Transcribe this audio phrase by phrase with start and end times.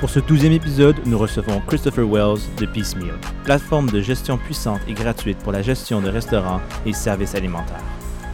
[0.00, 4.92] Pour ce douzième épisode, nous recevons Christopher Wells de Piecemeal, plateforme de gestion puissante et
[4.92, 7.82] gratuite pour la gestion de restaurants et services alimentaires.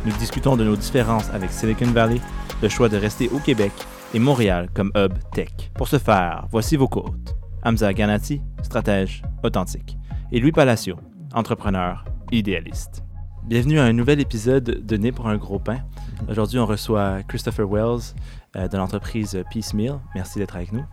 [0.06, 2.20] Nous discutons de nos différences avec Silicon Valley,
[2.62, 3.72] le choix de rester au Québec
[4.14, 5.50] et Montréal comme hub tech.
[5.74, 7.36] Pour ce faire, voici vos côtes.
[7.62, 9.98] Hamza Ganati, stratège authentique,
[10.32, 10.96] et Louis Palacio,
[11.34, 13.04] entrepreneur idéaliste.
[13.44, 15.80] Bienvenue à un nouvel épisode de Né pour un gros pain.
[16.28, 18.14] Aujourd'hui, on reçoit Christopher Wells
[18.56, 20.00] euh, de l'entreprise Piecemeal.
[20.14, 20.84] Merci d'être avec nous.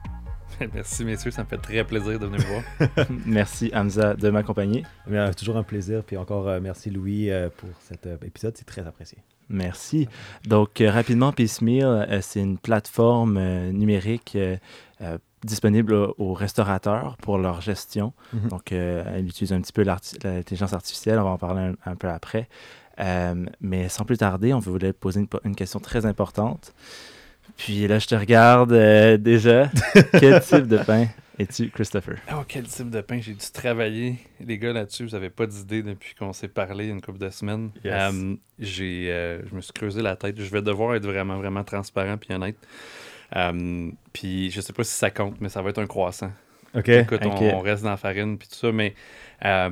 [0.74, 1.32] Merci, messieurs.
[1.32, 2.54] Ça me fait très plaisir de venir vous
[2.88, 3.08] voir.
[3.26, 4.84] merci, Hamza, de m'accompagner.
[5.12, 6.04] Euh, toujours un plaisir.
[6.04, 8.56] Puis encore, euh, merci, Louis, euh, pour cet euh, épisode.
[8.58, 9.18] C'est très apprécié.
[9.50, 10.08] Merci.
[10.46, 14.58] Donc, euh, rapidement, Piecemeal, euh, c'est une plateforme euh, numérique euh,
[15.02, 18.14] euh, disponible au- aux restaurateurs pour leur gestion.
[18.34, 18.50] Mhm.
[18.50, 21.20] Donc, euh, elle utilise un petit peu l'intelligence artificielle.
[21.20, 22.50] On va en parler un, un peu après.
[23.00, 26.74] Euh, mais sans plus tarder, on voulait poser une, une question très importante.
[27.58, 29.70] Puis là, je te regarde euh, déjà.
[30.20, 31.08] Quel type de pain
[31.40, 32.16] es-tu, Christopher?
[32.32, 33.20] Oh, quel type de pain.
[33.22, 35.06] J'ai dû travailler, les gars, là-dessus.
[35.06, 37.70] Vous n'avez pas d'idée depuis qu'on s'est parlé une couple de semaines.
[37.84, 38.12] Yes.
[38.58, 40.40] J'ai, euh, je me suis creusé la tête.
[40.40, 42.58] Je vais devoir être vraiment, vraiment transparent puis honnête.
[44.14, 46.32] Puis je sais pas si ça compte, mais ça va être un croissant.
[46.74, 46.90] OK.
[46.90, 47.54] Écoute, on- ok.
[47.54, 48.96] on, reste dans la farine puis tout ça, mais
[49.42, 49.70] un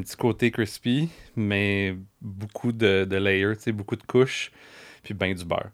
[0.00, 4.50] petit côté crispy, mais beaucoup de, de layers, tu sais, beaucoup de couches,
[5.02, 5.70] puis ben du beurre.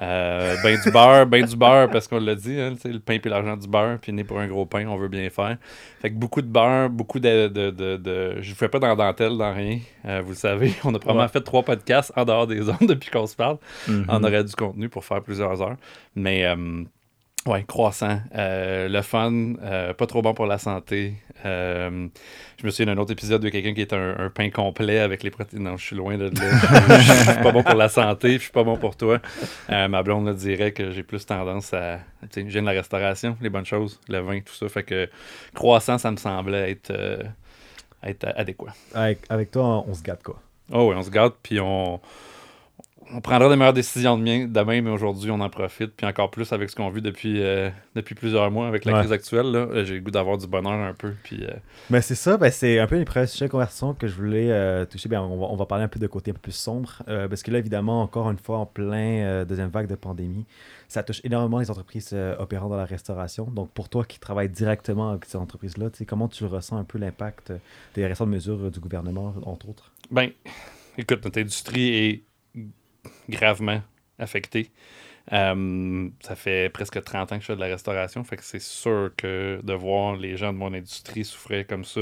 [0.00, 3.28] Euh, ben du beurre, ben du beurre, parce qu'on l'a dit, hein, le pain puis
[3.28, 5.56] l'argent du beurre, puis né pour un gros pain, on veut bien faire.
[6.00, 7.48] Fait que beaucoup de beurre, beaucoup de...
[7.48, 10.36] de, de, de- Je ne fais pas dans la dentelle, dans rien, euh, vous le
[10.36, 10.72] savez.
[10.84, 11.28] On a probablement Ouais.
[11.28, 13.58] fait trois podcasts en dehors des ondes depuis qu'on se parle.
[13.88, 14.06] Mhm.
[14.08, 15.76] On aurait du contenu pour faire plusieurs heures.
[16.14, 16.84] Mais euh,
[17.46, 18.20] ouais, croissant.
[18.34, 21.14] Euh, le fun, euh, pas trop bon pour la santé.
[21.44, 22.08] Euh,
[22.58, 25.22] je me souviens d'un autre épisode de quelqu'un qui est un, un pain complet avec
[25.22, 25.62] les protéines.
[25.62, 26.30] Non, je suis loin de là.
[26.30, 29.20] Je je suis pas bon pour la santé, je suis pas bon pour toi.
[29.68, 32.00] Ma blonde là, dirait que j'ai plus tendance à.
[32.30, 34.68] Tu sais, j'aime la restauration, les bonnes choses, le vin, tout ça.
[34.68, 35.08] Fait que
[35.54, 36.92] croissant, ça me semblait être,
[38.02, 38.74] être adéquat.
[38.94, 40.40] Avec, avec toi, on, se gâte, quoi.
[40.72, 42.00] Oh oui, on se garde, puis on,
[43.14, 45.92] on prendra des meilleures décisions demain, mais aujourd'hui, on en profite.
[45.96, 48.98] Puis encore plus avec ce qu'on vit depuis, euh, depuis plusieurs mois avec la Ouais.
[49.00, 49.54] crise actuelle.
[49.54, 51.12] euh, J'ai le goût d'avoir du bonheur un peu.
[51.22, 51.50] Puis, euh,
[51.90, 54.50] Mais c'est ça, ben, c'est un peu les premiers sujets de conversation que je voulais
[54.50, 55.08] euh, toucher.
[55.08, 57.02] Ben, on, va, on va parler un peu de côté un peu plus sombre.
[57.06, 60.46] parce que là, évidemment, encore une fois, en plein deuxième vague de pandémie,
[60.88, 63.44] ça touche énormément les entreprises opérant dans la restauration.
[63.44, 67.52] Donc, pour toi qui travailles directement avec ces entreprises-là, comment tu ressens un peu l'impact
[67.94, 69.92] des récentes mesures du gouvernement, entre autres?
[70.10, 70.30] Ben,
[70.98, 72.24] écoute, notre industrie est
[73.28, 73.82] gravement
[74.18, 74.70] affectée.
[75.32, 78.60] Euh, ça fait presque 30 ans que je fais de la restauration, fait que c'est
[78.60, 82.00] sûr que de voir les gens de mon industrie souffrir comme ça,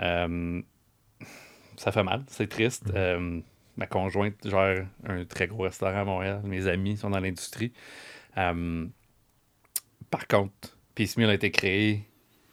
[0.00, 0.62] euh,
[1.76, 2.84] ça fait mal, c'est triste.
[2.94, 3.40] Euh,
[3.76, 7.72] ma conjointe gère un très gros restaurant à Montréal, mes amis sont dans l'industrie.
[8.34, 12.04] Par contre, Piecemeal a été créé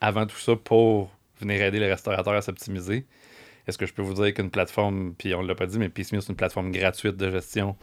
[0.01, 3.05] avant tout ça pour venir aider les restaurateurs à s'optimiser.
[3.67, 5.89] Est-ce que je peux vous dire qu'une plateforme, puis on ne l'a pas dit, mais
[5.89, 7.75] Piecemeal, c'est une plateforme gratuite de gestion.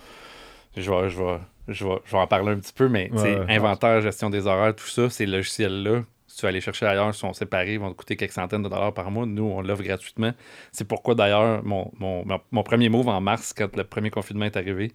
[0.76, 3.36] Je vais, je vais, je vais, je vais en parler un petit peu, mais Ouais,
[3.56, 7.32] inventaire, gestion des horaires, tout ça, ces logiciels-là, si tu vas aller chercher ailleurs, sont
[7.32, 9.26] séparés, ils vont te coûter quelques centaines de dollars par mois.
[9.26, 10.32] Nous, on l'offre gratuitement.
[10.70, 14.44] C'est pourquoi, d'ailleurs, mon, mon, mon- mon premier move en mars, quand le premier confinement
[14.44, 14.92] est arrivé,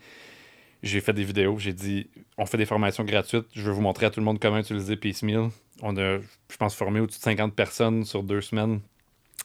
[0.81, 1.57] j'ai fait des vidéos.
[1.59, 2.07] J'ai dit,
[2.37, 3.47] on fait des formations gratuites.
[3.53, 5.49] Je veux vous montrer à tout le monde comment utiliser Piecemeal.
[5.81, 8.79] On a, je pense, formé au-dessus de 50 personnes sur deux semaines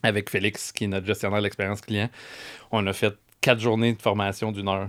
[0.02, 2.08] avec Félix, qui est notre gestionnaire de l'expérience client.
[2.70, 4.88] On a fait quatre journées de formation d'une heure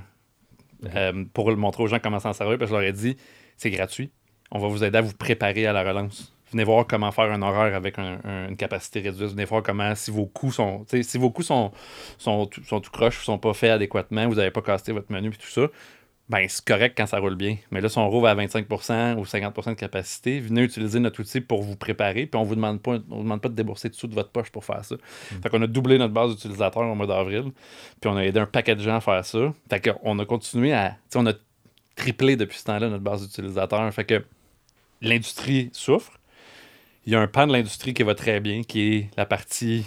[0.95, 2.57] euh, pour le montrer aux gens comment s'en servir.
[2.57, 3.17] Parce que je leur ai dit,
[3.57, 4.11] c'est gratuit.
[4.51, 6.33] On va vous aider à vous préparer à la relance.
[6.51, 9.29] Venez voir comment faire un horaire avec un- un- une capacité réduite.
[9.29, 11.71] Venez voir comment, si vos coûts sont, si vos coûts sont,
[12.17, 15.29] sont, tout- sont tout croches, sont pas faits adéquatement, vous n'avez pas casté votre menu
[15.29, 15.67] et tout ça,
[16.29, 17.57] ben c'est correct quand ça roule bien.
[17.71, 21.41] Mais là, si on rouvre à 25% ou 50% de capacité, venez utiliser notre outil
[21.41, 24.07] pour vous préparer, puis on vous demande pas, on vous demande pas de débourser dessous
[24.07, 24.95] de votre poche pour faire ça.
[25.43, 27.51] Fait qu'on a doublé notre base d'utilisateurs au mois d'avril,
[27.99, 29.53] puis on a aidé un paquet de gens à faire ça.
[29.69, 31.33] Fait qu'on a continué à, on a
[31.95, 33.93] triplé depuis ce temps-là notre base d'utilisateurs.
[33.93, 34.23] Fait que
[35.01, 36.13] l'industrie souffre.
[37.05, 39.85] Il y a un pan de l'industrie qui va très bien, qui est la partie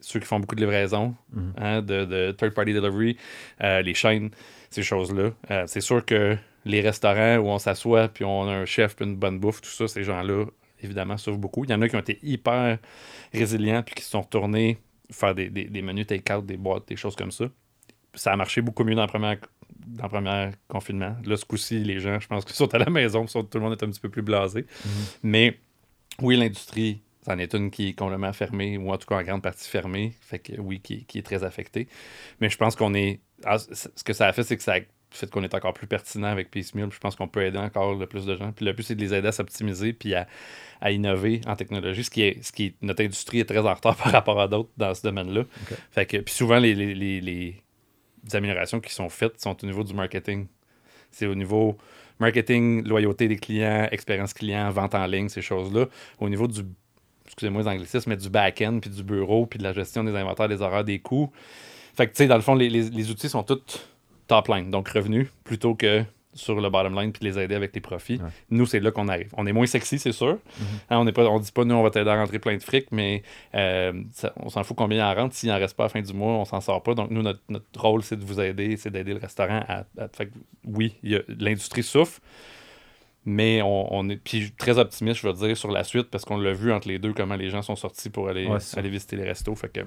[0.00, 1.52] ceux qui font beaucoup de livraison, Mhm.
[1.58, 3.16] hein, de, de third-party delivery,
[3.62, 4.30] euh, les chaînes,
[4.70, 5.30] ces choses-là.
[5.50, 9.04] Euh, c'est sûr que les restaurants où on s'assoit, puis on a un chef, puis
[9.06, 10.44] une bonne bouffe, tout ça, ces gens-là,
[10.82, 11.64] évidemment, souffrent beaucoup.
[11.64, 12.78] Il y en a qui ont été hyper
[13.32, 14.78] résilients, puis qui se sont retournés
[15.10, 17.46] faire des, des, des menus take-out, des boîtes, des choses comme ça.
[18.14, 19.38] Ça a marché beaucoup mieux dans le premier,
[19.86, 21.16] dans le premier confinement.
[21.24, 23.64] Là, ce coup-ci, les gens, je pense qu'ils sont à la maison, sont- tout le
[23.64, 24.66] monde est un petit peu plus blasé.
[25.22, 25.58] Mais
[26.20, 29.42] oui, l'industrie, c'en est une qui est complètement fermée, ou en tout cas en grande
[29.42, 31.86] partie fermée, fait que oui, qui, qui est très affectée.
[32.40, 33.20] Mais je pense qu'on est.
[33.44, 34.78] ah, ce que ça a fait, c'est que ça a
[35.10, 36.90] fait qu'on est encore plus pertinent avec Piecemeal.
[36.92, 38.52] Je pense qu'on peut aider encore le plus de gens.
[38.52, 40.26] Puis le but, c'est de les aider à s'optimiser puis à,
[40.82, 43.72] à innover en technologie, ce qui est, ce qui est- notre industrie est très en
[43.74, 45.44] retard par rapport à d'autres dans ce domaine-là.
[45.90, 47.62] Fait que puis souvent les, les, les- les
[48.34, 50.46] améliorations qui sont faites sont au niveau du marketing.
[51.10, 51.78] C'est au niveau
[52.18, 55.86] marketing, loyauté des clients, expérience client, vente en ligne, ces choses-là.
[56.18, 56.62] Au niveau du,
[57.28, 60.48] excusez-moi les anglicismes, mais du back-end, puis du bureau, puis de la gestion des inventaires,
[60.48, 61.30] des horaires, des coûts.
[61.94, 63.86] Fait que, tu sais, dans le fond, les, les- les outils sont tous
[64.26, 66.04] top line, donc revenus, plutôt que
[66.34, 68.16] sur le bottom line, puis les aider avec les profits.
[68.22, 68.28] Ouais.
[68.50, 69.30] Nous, c'est là qu'on arrive.
[69.36, 70.38] On est moins sexy, c'est sûr.
[70.88, 72.86] Hein, on ne on dit pas, nous, on va t'aider à rentrer plein de fric,
[72.92, 73.22] mais
[73.56, 75.34] euh, ça- on s'en fout combien il en rentre.
[75.34, 76.94] S'il en reste pas à la fin du mois, on s'en sort pas.
[76.94, 79.78] Donc, nous, notre, notre rôle, c'est de vous aider, c'est d'aider le restaurant à.
[79.98, 80.32] à- fait que,
[80.64, 82.20] oui, il y a- l'industrie souffre,
[83.28, 86.38] mais on, on est puis très optimiste, je veux dire, sur la suite, parce qu'on
[86.38, 88.58] l'a vu entre les deux, comment les gens sont sortis pour aller, Ouais,
[88.88, 89.54] visiter les restos.
[89.54, 89.80] Fait que,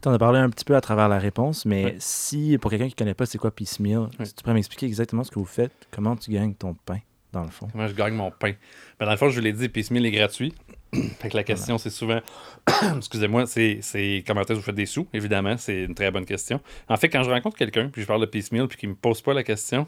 [0.00, 1.96] Tu en as parlé un petit peu à travers la réponse, mais Ouais.
[1.98, 4.24] si, pour quelqu'un qui ne connaît pas c'est quoi Piecemeal, Ouais.
[4.24, 6.98] si tu pourrais m'expliquer exactement ce que vous faites, comment tu gagnes ton pain,
[7.32, 7.68] dans le fond?
[7.72, 8.52] Comment je gagne mon pain?
[9.00, 10.54] Ben, dans le fond, je vous l'ai dit, Piecemeal est gratuit.
[11.18, 12.20] fait que la question, c'est souvent,
[12.96, 13.80] excusez-moi, c'est,
[14.26, 15.56] comment est-ce que vous faites des sous, évidemment.
[15.56, 16.60] C'est une très bonne question.
[16.88, 19.20] En fait, quand je rencontre quelqu'un, puis je parle de Piecemeal, puis qu'il me pose
[19.20, 19.86] pas la question,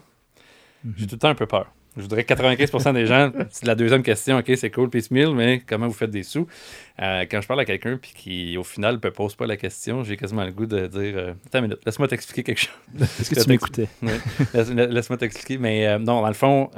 [0.97, 1.71] j'ai tout le temps un peu peur.
[1.99, 5.61] Je voudrais que 95% des gens, c'est la deuxième question, OK, c'est cool, Piecemeal, mais
[5.67, 6.47] comment vous faites des sous?
[7.01, 10.05] Euh, quand je parle à quelqu'un, puis qui, au final, ne pose pas la question,
[10.05, 13.01] j'ai quasiment le goût de dire, euh, attends une minute, laisse-moi t'expliquer quelque chose.
[13.19, 13.89] Est-ce que tu m'écoutais?
[14.01, 14.87] Ouais.
[14.87, 15.57] Laisse-moi t'expliquer.
[15.57, 16.71] Mais euh, non, dans le fond,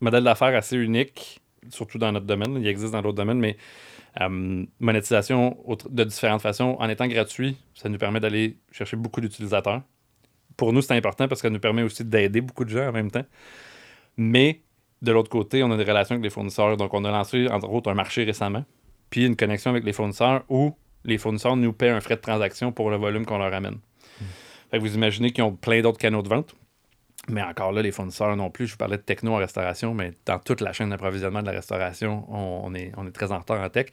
[0.00, 1.40] modèle d'affaires assez unique,
[1.70, 2.58] surtout dans notre domaine.
[2.60, 3.56] Il existe dans d'autres domaines, mais
[4.78, 5.56] monétisation
[5.88, 6.76] de différentes façons.
[6.78, 9.80] En étant gratuit, ça nous permet d'aller chercher beaucoup d'utilisateurs.
[10.56, 12.92] Pour nous, c'est important parce que ça nous permet aussi d'aider beaucoup de gens en
[12.92, 13.24] même temps.
[14.16, 14.60] Mais
[15.02, 16.76] de l'autre côté, on a des relations avec les fournisseurs.
[16.76, 18.64] Donc, on a lancé, entre autres, un marché récemment,
[19.10, 20.74] puis une connexion avec les fournisseurs où
[21.04, 23.78] les fournisseurs nous paient un frais de transaction pour le volume qu'on leur amène.
[24.70, 26.54] Fait que vous imaginez qu'ils ont plein d'autres canaux de vente.
[27.28, 28.66] Mais encore là, les fournisseurs non plus.
[28.66, 31.52] Je vous parlais de techno en restauration, mais dans toute la chaîne d'approvisionnement de la
[31.52, 33.86] restauration, on, on est, on est très en retard en tech.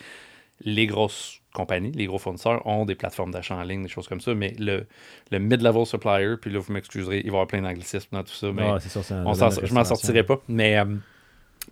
[0.63, 4.21] Les grosses compagnies, les gros fournisseurs ont des plateformes d'achat en ligne, des choses comme
[4.21, 4.87] ça, mais le,
[5.31, 8.33] le mid-level supplier, puis là, vous m'excuserez, il va y avoir plein d'anglicismes dans tout
[8.33, 9.33] ça, mais c'est sûr, on
[9.67, 10.39] je m'en sortirai pas.
[10.47, 10.85] Mais, euh,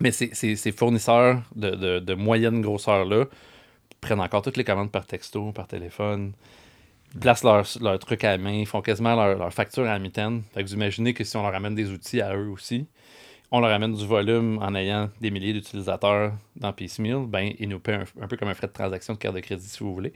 [0.00, 3.26] mais ces, ces- ces fournisseurs de, de- de moyenne grosseur-là
[4.00, 6.32] prennent encore toutes les commandes par texto, par téléphone,
[7.20, 10.42] placent leurs leur trucs à la main, font quasiment leur, leur facture à la mitaine.
[10.54, 12.86] Fait que vous imaginez que si on leur amène des outils à eux aussi,
[13.52, 17.80] on leur amène du volume en ayant des milliers d'utilisateurs dans Piecemeal, ben, ils nous
[17.80, 19.92] paient un, un peu comme un frais de transaction de carte de crédit, si vous
[19.92, 20.12] voulez.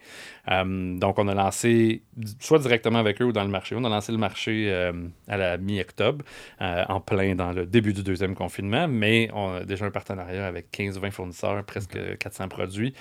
[0.51, 2.03] Euh, donc, on a lancé,
[2.39, 4.93] soit directement avec eux ou dans le marché, on a lancé le marché euh,
[5.27, 6.25] à la mi-octobre,
[6.61, 10.47] euh, en plein dans le début du deuxième confinement, mais on a déjà un partenariat
[10.47, 12.95] avec 15-20 fournisseurs, presque 400 produits.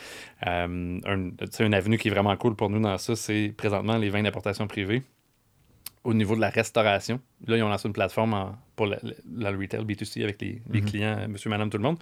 [0.45, 0.99] Un,
[1.59, 4.67] une avenue qui est vraiment cool pour nous dans ça, c'est présentement les vins d'importation
[4.67, 5.03] privée
[6.03, 7.19] au niveau de la restauration.
[7.47, 8.97] Là, ils ont lancé une plateforme en- pour le,
[9.57, 10.85] retail B2C avec les, les Mhm.
[10.89, 11.97] clients, euh, monsieur, madame, tout le monde.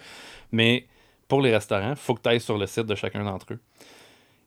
[0.51, 0.87] Mais
[1.27, 3.59] pour les restaurants, il faut que tu ailles sur le site de chacun d'entre eux.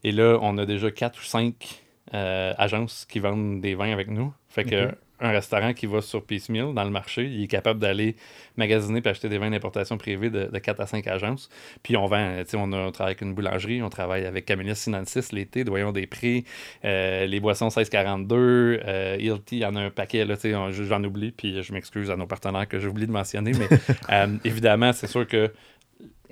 [0.02, 1.82] Et là, on a déjà quatre ou cinq
[2.12, 4.32] euh, agences qui vendent des vins avec nous.
[4.48, 4.94] Fait que.
[5.24, 8.16] Un restaurant qui va sur Piecemeal dans le marché, il est capable d'aller
[8.56, 11.48] magasiner et acheter des vins d'importation privée de, de 4 à 5 agences.
[11.82, 14.44] Puis on vend, tu sais, on, a- on travaille avec une boulangerie, on travaille avec
[14.46, 16.44] Camellia Sinensis l'été, Doyon des Prix,
[16.84, 20.54] euh, les boissons 1642, euh, Hilti, il y en a un paquet, là, tu sais,
[20.54, 23.68] on- j'en oublie, puis je m'excuse à nos partenaires que j'oublie de mentionner, mais
[24.10, 25.52] euh, évidemment, c'est sûr que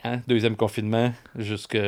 [0.05, 1.79] hein, deuxième confinement jusque-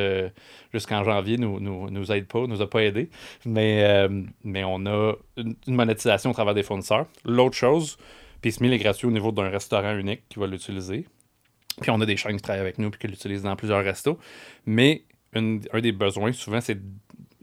[0.72, 3.10] jusqu'en janvier nous, nous, nous aide pas, nous a pas aidé.
[3.44, 7.06] Mais, euh, mais on a une, monétisation au travers des fournisseurs.
[7.24, 7.96] L'autre chose,
[8.40, 11.06] Piecemeal est gratuit au niveau d'un restaurant unique qui va l'utiliser.
[11.80, 14.18] Puis on a des chaînes qui travaillent avec nous puis qui l'utilisent dans plusieurs restos.
[14.66, 15.02] Mais
[15.34, 16.78] une- un des besoins, souvent, c'est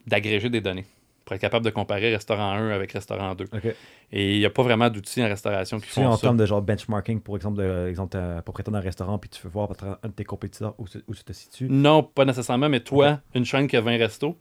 [0.08, 0.86] d'agréger des données
[1.25, 3.46] pour être capable de comparer restaurant 1 avec restaurant 2.
[3.54, 3.75] Ok.
[4.12, 6.22] Et il n'y a pas vraiment d'outils en restauration qui Tu font en ça.
[6.22, 9.50] termes de genre benchmarking, pour exemple, de, exemple, t'es propriétaire d'un restaurant, puis tu veux
[9.50, 9.70] voir
[10.04, 11.68] un de tes compétiteurs où, tu te situes.
[11.70, 14.38] Non, pas nécessairement, mais toi, une chaîne qui a 20 restos,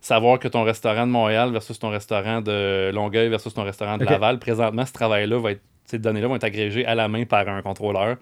[0.00, 4.04] savoir que ton restaurant de Montréal versus ton restaurant de Longueuil versus ton restaurant de.
[4.04, 7.48] Laval, présentement, ce travail-là va être, ces données-là vont être agrégées à la main par
[7.48, 8.16] un contrôleur.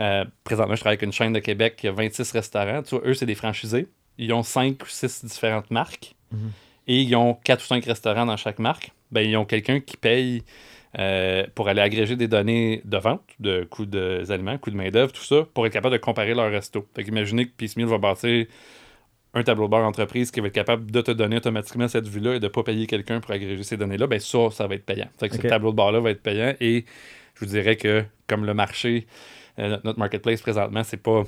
[0.00, 2.82] Euh, présentement, je travaille avec une chaîne de Québec qui a 26 restaurants.
[2.82, 3.88] Tu vois, eux, c'est des franchisés.
[4.18, 6.14] Ils ont 5 ou 6 différentes marques.
[6.32, 6.50] Mhm.
[6.88, 9.96] Et ils ont quatre ou cinq restaurants dans chaque marque, ben, ils ont quelqu'un qui
[9.96, 10.42] paye
[10.98, 15.12] euh, pour aller agréger des données de vente, de coûts des aliments, coûts de main-d'œuvre,
[15.12, 16.86] tout ça, pour être capable de comparer leur resto.
[16.96, 18.46] Fait qu'imaginez que Piecemeal va bâtir
[19.34, 22.36] un tableau de bord entreprise qui va être capable de te donner automatiquement cette vue-là
[22.36, 24.86] et de ne pas payer quelqu'un pour agréger ces données-là, ben ça, ça va être
[24.86, 25.08] payant.
[25.20, 26.86] Fait que ce tableau de bord-là va être payant et
[27.34, 29.06] je vous dirais que comme le marché,
[29.58, 31.24] euh, notre- notre marketplace présentement, c'est pas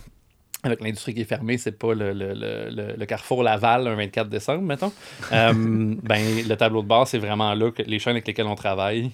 [0.63, 4.29] avec l'industrie qui est fermée, c'est pas le, le- le- le- Carrefour Laval un 24
[4.29, 4.93] décembre, mettons.
[5.33, 5.53] Euh,
[6.03, 9.11] ben, le tableau de bord, c'est vraiment là que les chaînes avec lesquelles on travaille,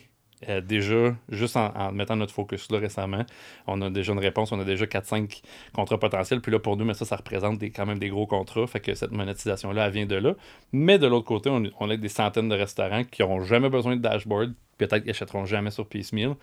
[0.50, 3.25] euh, déjà, juste en, en mettant notre focus là récemment,
[3.67, 5.41] on a déjà une réponse, on a déjà 4-5
[5.73, 6.43] contrats potentiels.
[6.43, 8.67] Puis là, pour nous, mais ça, ça représente des, quand même des gros contrats.
[8.67, 10.35] Fait que cette monétisation-là, elle vient de là.
[10.73, 13.97] Mais de l'autre côté, on, on a des centaines de restaurants qui n'ont jamais besoin
[13.97, 14.53] de dashboard.
[14.76, 16.35] Peut-être qu'ils n'achèteront jamais sur Piecemeal.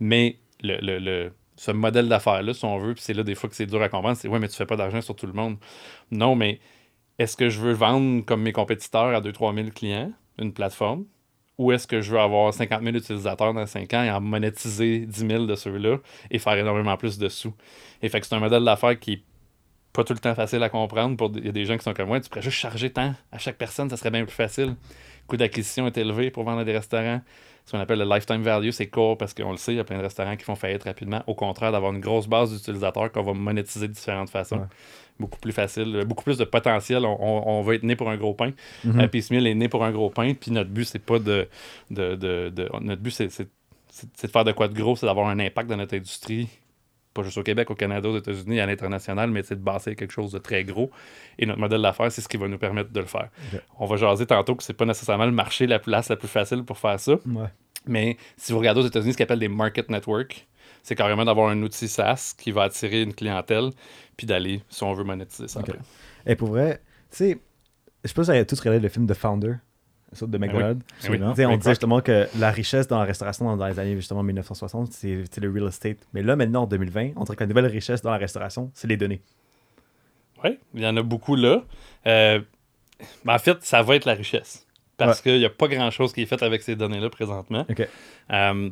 [0.00, 3.50] Mais le, le- le- ce modèle d'affaires-là, si on veut, puis c'est là des fois
[3.50, 5.32] que c'est dur à comprendre, c'est ouais, mais tu fais pas d'argent sur tout le
[5.32, 5.56] monde.
[6.12, 6.60] Non, mais
[7.18, 11.04] est-ce que je veux vendre comme mes compétiteurs à 2-3 000 clients, une plateforme,
[11.58, 15.00] ou est-ce que je veux avoir 50 000 utilisateurs dans 5 ans et en monétiser
[15.00, 15.96] 10 000 de ceux-là
[16.30, 17.52] et faire énormément plus de sous?
[18.02, 19.22] Et fait que c'est un modèle d'affaires qui est
[19.92, 21.16] pas tout le temps facile à comprendre.
[21.16, 23.14] Pour Il y a des gens qui sont comme moi, tu pourrais juste charger tant
[23.32, 24.66] à chaque personne, ça serait bien plus facile.
[24.66, 27.20] Le coût d'acquisition est élevé pour vendre à des restaurants.
[27.68, 29.84] Ce qu'on appelle le lifetime value, c'est court parce qu'on le sait, il y a
[29.84, 31.22] plein de restaurants qui font faillite rapidement.
[31.26, 34.56] Au contraire, d'avoir une grosse base d'utilisateurs qu'on va monétiser de différentes façons.
[34.60, 34.66] Ouais.
[35.20, 37.04] Beaucoup plus facile, beaucoup plus de potentiel.
[37.04, 38.52] On, on- on va être né pour un gros pain.
[38.86, 41.46] Euh, Piecemeal est né pour un gros pain, puis notre but, c'est pas de.
[41.90, 45.38] de, de- de- notre but, c'est de faire de quoi de gros, c'est d'avoir un
[45.38, 46.48] impact dans notre industrie,
[47.18, 50.12] pas juste au Québec, au Canada, aux États-Unis, à l'international, mais c'est de bâtir quelque
[50.12, 50.90] chose de très gros.
[51.38, 53.28] Et notre modèle d'affaires, c'est ce qui va nous permettre de le faire.
[53.78, 56.64] On va jaser tantôt que c'est pas nécessairement le marché la place la plus facile
[56.64, 57.14] pour faire ça.
[57.26, 57.48] Ouais.
[57.86, 60.46] Mais si vous regardez aux États-Unis ce qu'ils appellent des market networks,
[60.82, 63.70] c'est carrément d'avoir un outil SaaS qui va attirer une clientèle,
[64.16, 65.60] puis d'aller, si on veut, monétiser ça.
[65.60, 65.78] Après.
[66.26, 67.38] Et pour vrai, tu sais,
[68.04, 69.54] je pense que vous avez tous regardé le film The Founder,
[70.20, 70.84] de McDonald's.
[71.02, 71.18] Ben oui.
[71.18, 74.22] Tu sais, on disait justement que la richesse dans la restauration dans, les années justement
[74.22, 75.98] 1960, c'est le real estate.
[76.12, 78.88] Mais là, maintenant, en 2020, on dirait que la nouvelle richesse dans la restauration, c'est
[78.88, 79.20] les données.
[80.44, 81.62] Oui, il y en a beaucoup là.
[82.06, 82.40] Euh,
[83.24, 84.66] ben, en fait, ça va être la richesse.
[84.96, 87.64] Parce qu'il n'y a pas grand-chose qui est fait avec ces données-là présentement.
[87.68, 87.80] OK.
[87.80, 88.70] Euh,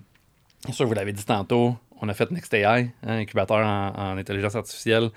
[0.65, 4.57] bien sûr, vous l'avez dit tantôt, on a fait NextAI, hein, incubateur en, en intelligence
[4.57, 5.11] artificielle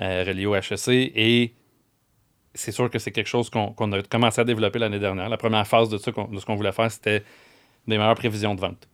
[0.00, 1.52] euh, relié au HEC, et
[2.56, 5.28] c'est sûr que c'est quelque chose qu'on a commencé à développer l'année dernière.
[5.28, 7.22] La première phase de ça, de ce qu'on voulait faire, c'était
[7.86, 8.88] des meilleures prévisions de vente.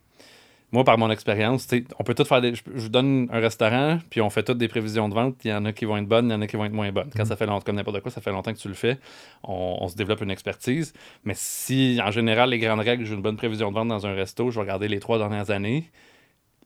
[0.72, 2.54] Moi, par mon expérience, on peut tout faire des.
[2.54, 5.36] Je, je vous donne un restaurant, puis on fait toutes des prévisions de vente.
[5.44, 6.72] Il y en a qui vont être bonnes, il y en a qui vont être
[6.72, 7.10] moins bonnes.
[7.14, 8.98] Quand ça fait longtemps, comme n'importe quoi, ça fait longtemps que tu le fais,
[9.44, 10.94] on, on se développe une expertise.
[11.24, 14.14] Mais si, en général, les grandes règles, j'ai une bonne prévision de vente dans un
[14.14, 15.90] resto, je vais regarder les trois dernières années.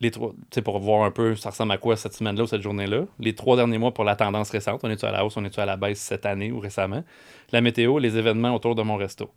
[0.01, 3.05] Les trois, pour voir un peu ça ressemble à quoi cette semaine-là ou cette journée-là.
[3.19, 4.81] Les trois derniers mois pour la tendance récente.
[4.85, 7.03] On est-tu à la hausse, on est-tu à la baisse cette année ou récemment?
[7.53, 9.31] La météo, les événements autour de mon resto.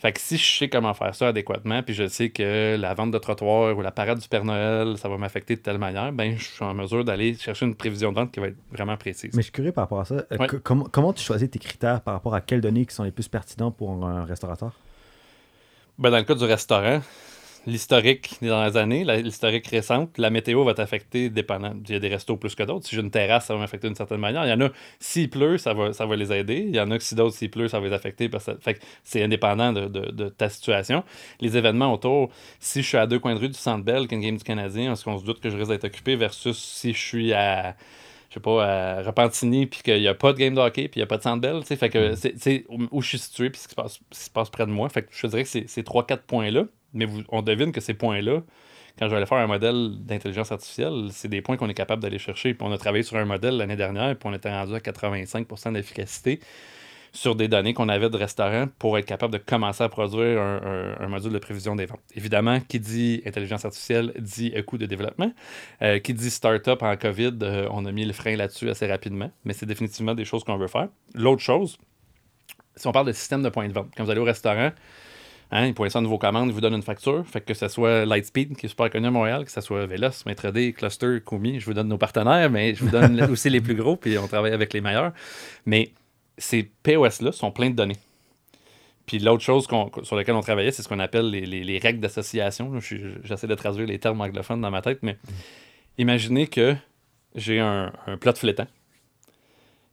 [0.00, 3.12] Fait que si je sais comment faire ça adéquatement, puis je sais que la vente
[3.12, 6.36] de trottoir ou la parade du Père Noël, ça va m'affecter de telle manière, ben
[6.36, 9.30] je suis en mesure d'aller chercher une prévision de vente qui va être vraiment précise.
[9.34, 10.16] Mais je suis curieux par rapport à ça.
[10.16, 10.48] Euh, Ouais.
[10.64, 13.28] comment, comment tu choisis tes critères par rapport à quelles données qui sont les plus
[13.28, 14.72] pertinentes pour un restaurateur?
[15.96, 17.00] Ben, dans le cas du restaurant,
[17.66, 21.74] l'historique des dernières années, l'historique récente, la météo va t'affecter dépendant.
[21.86, 22.86] Il y a des restos plus que d'autres.
[22.86, 24.44] Si j'ai une terrasse, ça va m'affecter d'une certaine manière.
[24.44, 26.64] Il y en a, s'il pleut, ça va, ça va les aider.
[26.68, 28.28] Il y en a que si d'autres, s'il pleut, ça va les affecter.
[28.28, 31.04] Parce que, fait c'est indépendant de, de- de ta situation.
[31.40, 34.20] Les événements autour, si je suis à deux coins de rue du Centre Bell, qu'une
[34.20, 36.98] game du Canadien, est-ce qu'on se doute que je risque d'être occupé versus si je
[36.98, 37.76] suis à
[38.28, 40.98] je sais pas, à Repentigny, puis qu'il n'y a pas de game de hockey, puis
[40.98, 43.02] il n'y a pas de centre belle, tu sais, fait que c'est c'est où où
[43.02, 44.88] je suis situé, puis ce qui se passe, ce qui se passe près de moi.
[44.88, 47.94] Fait que je dirais que c'est ces trois, quatre points-là, mais on devine que ces
[47.94, 48.42] points-là,
[48.98, 52.02] quand je vais aller faire un modèle d'intelligence artificielle, c'est des points qu'on est capable
[52.02, 52.54] d'aller chercher.
[52.54, 55.72] Puis on a travaillé sur un modèle l'année dernière, puis on était rendu à 85%
[55.72, 56.40] d'efficacité
[57.12, 61.08] sur des données qu'on avait de restaurants pour être capable de commencer à produire un,
[61.08, 62.00] module de prévision des ventes.
[62.14, 65.30] Évidemment, qui dit intelligence artificielle dit coût de développement.
[65.82, 69.30] Euh, qui dit startup en COVID, euh, on a mis le frein là-dessus assez rapidement,
[69.44, 70.88] mais c'est définitivement des choses qu'on veut faire.
[71.14, 71.76] L'autre chose,
[72.76, 74.70] si on parle de système de points de vente, quand vous allez au restaurant,
[75.54, 77.26] Hein, ils pointent ça en nouveau commande, ils vous donnent une facture.
[77.26, 80.22] Fait que ce soit Lightspeed, qui est super connu à Montréal, que ce soit Velos,
[80.24, 83.60] Maître D, Cluster, Kumi, je vous donne nos partenaires, mais je vous donne aussi les
[83.60, 85.12] plus gros, puis on travaille avec les meilleurs.
[85.66, 85.90] Mais
[86.38, 87.98] ces POS-là sont pleins de données.
[89.04, 89.66] Puis l'autre chose
[90.04, 92.72] sur laquelle on travaillait, c'est ce qu'on appelle les, les- les règles d'association.
[92.80, 95.18] J'essaie de traduire les termes anglophones dans ma tête, mais
[95.98, 96.74] imaginez que
[97.34, 98.66] j'ai un, un plat de flétan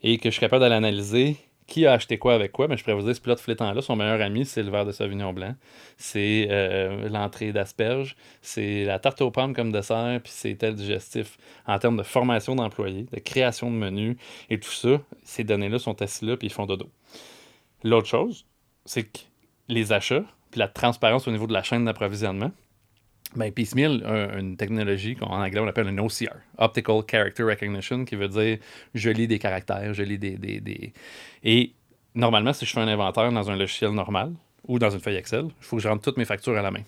[0.04, 1.36] et que je suis capable d'aller analyser
[1.70, 3.82] qui a acheté quoi avec quoi, mais je pourrais vous dire ce plat de flétan-là,
[3.82, 5.56] son meilleur ami, c'est le verre de Sauvignon blanc,
[5.98, 11.38] c'est euh, l'entrée d'asperges, c'est la tarte aux pommes comme dessert, puis c'est tel digestif.
[11.68, 14.18] En termes de formation d'employés, de création de menus
[14.50, 16.90] et tout ça, ces données-là sont assises là, puis ils font dodo.
[17.84, 18.46] L'autre chose,
[18.86, 19.20] c'est que
[19.68, 22.52] les achats, puis la transparence au niveau de la chaîne d'approvisionnement,
[23.36, 24.04] ben, Piecemeal
[24.38, 28.58] une technologie qu'en anglais on appelle un OCR, Optical Character Recognition, qui veut dire
[28.94, 30.94] je lis des caractères, je lis des, des, des...
[31.44, 31.74] Et
[32.16, 34.34] normalement, si je fais un inventaire dans un logiciel normal
[34.68, 36.72] ou dans une feuille Excel, il faut que je rentre toutes mes factures à la
[36.72, 36.84] main.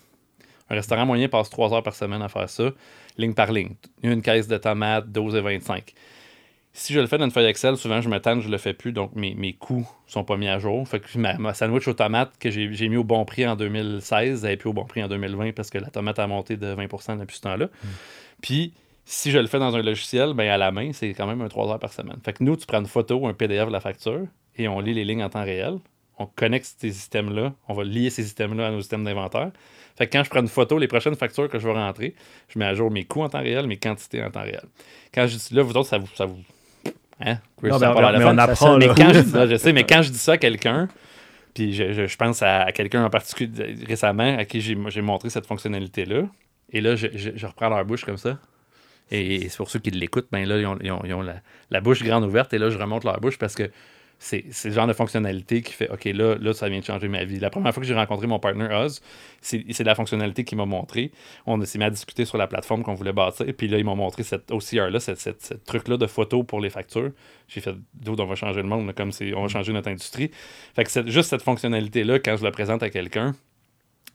[0.69, 2.71] Un restaurant moyen passe 3 heures par semaine à faire ça,
[3.17, 3.75] ligne par ligne.
[4.03, 5.93] Une caisse de tomates, 12 et 25.
[6.73, 8.73] Si je le fais dans une feuille Excel, souvent je me tente, je le fais
[8.73, 10.87] plus, donc mes, mes coûts sont pas mis à jour.
[10.87, 13.57] Fait que ma, ma sandwich aux tomates que j'ai j'ai mis au bon prix en
[13.57, 16.55] 2016, elle est plus au bon prix en 2020 parce que la tomate a monté
[16.55, 17.67] de 20% depuis ce temps-là.
[18.41, 18.73] Puis
[19.03, 21.49] si je le fais dans un logiciel, ben à la main, c'est quand même un
[21.49, 22.17] 3 heures par semaine.
[22.23, 24.25] Fait que nous, tu prends une photo, un PDF de la facture
[24.55, 25.77] et on lit les lignes en temps réel.
[26.17, 29.51] On connecte ces systèmes-là, on va lier ces systèmes-là à nos systèmes d'inventaire.
[29.97, 32.15] Fait que quand je prends une photo, les prochaines factures que je vais rentrer,
[32.47, 34.63] je mets à jour mes coûts en temps réel, mes quantités en temps réel.
[35.13, 36.07] Quand je dis là, vous autres, ça vous.
[36.15, 36.37] Ça vous
[37.25, 37.37] hein?
[37.69, 40.09] Non, mais pas on apprend, Mais quand je dis ça, je sais, mais quand je
[40.11, 40.87] dis ça à quelqu'un,
[41.53, 45.01] puis je, je- je pense à, à quelqu'un en particulier récemment à qui j'ai j'ai
[45.01, 46.23] montré cette fonctionnalité-là,
[46.71, 48.37] et là, je, je- je reprends leur bouche comme ça.
[49.13, 51.35] Et c'est pour ceux qui l'écoutent, ben là, ils ont, ils ont- ils ont la,
[51.69, 53.69] la bouche grande ouverte, et là, je remonte leur bouche parce que
[54.23, 57.23] c'est le genre de fonctionnalité qui fait OK, là, là, ça vient de changer ma
[57.23, 57.39] vie.
[57.39, 59.01] La première fois que j'ai rencontré mon partner Oz,
[59.41, 61.11] c'est la fonctionnalité qu'il m'a montré.
[61.47, 63.47] On s'est mis à discuter sur la plateforme qu'on voulait bâtir.
[63.57, 66.69] Puis là, ils m'ont montré cette OCR-là, cette, cette- ce truc-là de photo pour les
[66.69, 67.11] factures.
[67.47, 70.29] J'ai fait d'autres, on va changer le monde, comme on va changer notre industrie.
[70.75, 73.33] Fait que c'est juste cette fonctionnalité-là, quand je la présente à quelqu'un,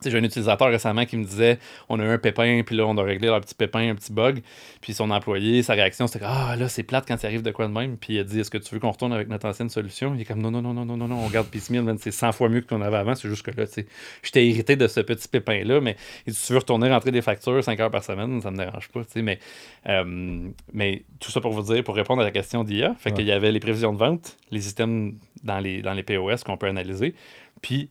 [0.05, 2.97] j'ai un utilisateur récemment qui me disait on a eu un pépin, puis là, on
[2.97, 4.41] a réglé leur petit pépin, un petit bug.
[4.81, 7.67] Puis son employé, sa réaction, c'était Ah, là, c'est plate quand ça arrive de quoi
[7.67, 7.97] de même.
[7.97, 10.13] Puis il a dit Est-ce que tu veux qu'on retourne avec notre ancienne solution?
[10.15, 12.31] Il est comme Non, non, non, non, non, non, non, on garde Piecemeal, c'est 100
[12.33, 13.15] fois mieux que qu'on avait avant.
[13.15, 13.87] C'est juste que là, tu sais,
[14.23, 17.63] j'étais irrité de ce petit pépin-là, mais il dit, tu veux retourner rentrer des factures
[17.63, 19.21] 5 heures par semaine, ça me dérange pas, tu sais.
[19.21, 19.39] Mais,
[19.87, 23.15] euh, mais tout ça pour vous dire, pour répondre à la question d'IA, fait Ouais.
[23.15, 26.57] qu'il y avait les prévisions de vente, les systèmes dans les, dans les POS qu'on
[26.57, 27.15] peut analyser.
[27.61, 27.89] Puis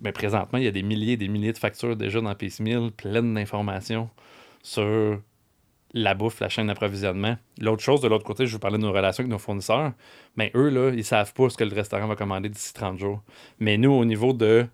[0.00, 2.90] ben, présentement, il y a des milliers et des milliers de factures déjà dans Piecemeal,
[2.90, 4.10] pleines d'informations
[4.62, 5.20] sur
[5.94, 7.36] la bouffe, la chaîne d'approvisionnement.
[7.58, 9.92] L'autre chose, de l'autre côté, je vous parlais de nos relations avec nos fournisseurs,
[10.36, 13.22] mais eux, là, ils savent pas ce que le restaurant va commander d'ici 30 jours.
[13.58, 14.66] Mais nous, au niveau de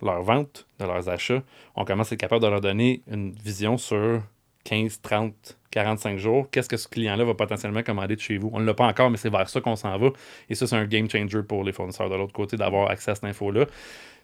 [0.00, 1.42] leur vente, de leurs achats,
[1.74, 4.22] on commence à être capable de leur donner une vision sur
[4.64, 6.48] 15, 30, 45 jours.
[6.50, 8.50] Qu'est-ce que ce client-là va potentiellement commander de chez vous?
[8.52, 10.10] On ne l'a pas encore, mais c'est vers ça qu'on s'en va.
[10.48, 13.14] Et ça, c'est un game changer pour les fournisseurs de l'autre côté d'avoir accès à
[13.16, 13.66] cette info-là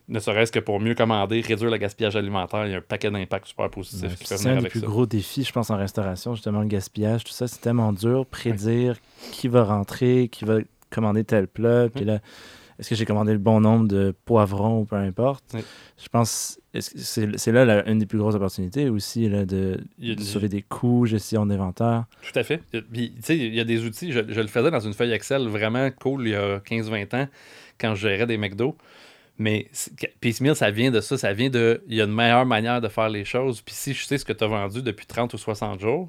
[0.08, 3.10] ne serait-ce que pour mieux commander, réduire le gaspillage alimentaire, il y a un paquet
[3.10, 4.86] d'impacts super positifs Ouais, qui peuvent C'est un des plus ça.
[4.86, 8.96] gros défis, je pense, en restauration, justement, le gaspillage, tout ça, c'est tellement dur, prédire
[9.32, 10.58] qui va rentrer, qui va
[10.90, 12.18] commander tel plat, puis là,
[12.78, 15.44] est-ce que j'ai commandé le bon nombre de poivrons ou peu importe?
[15.96, 20.48] Je pense c'est là la- une des plus grosses opportunités aussi, là, de, de sauver
[20.48, 22.04] des coûts, gestion d'inventaire.
[22.20, 22.60] Tout à fait.
[22.92, 25.12] Puis, tu sais, il y a des outils, je, je le faisais dans une feuille
[25.12, 27.28] Excel vraiment cool il y a 15-20 ans
[27.78, 28.76] quand je gérais des McDo.
[29.38, 29.68] Mais
[30.20, 31.18] Piecemeal, ça vient de ça.
[31.18, 31.82] Ça vient de.
[31.88, 33.60] Il y a une meilleure manière de faire les choses.
[33.60, 36.08] Puis si je sais ce que tu as vendu depuis 30 ou 60 jours,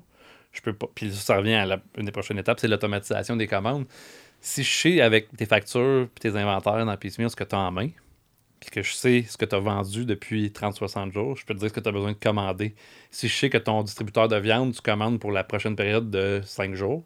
[0.52, 0.88] je peux pas.
[0.94, 3.86] Puis ça revient à une des prochaines étapes, c'est l'automatisation des commandes.
[4.42, 7.60] Si je sais avec tes factures et tes inventaires dans Piecemeal ce que tu as
[7.60, 7.90] en main,
[8.66, 11.60] puis que je sais ce que tu as vendu depuis 30-60 jours, je peux te
[11.60, 12.74] dire ce que tu as besoin de commander.
[13.12, 16.42] Si je sais que ton distributeur de viande, tu commandes pour la prochaine période de
[16.44, 17.04] 5 jours,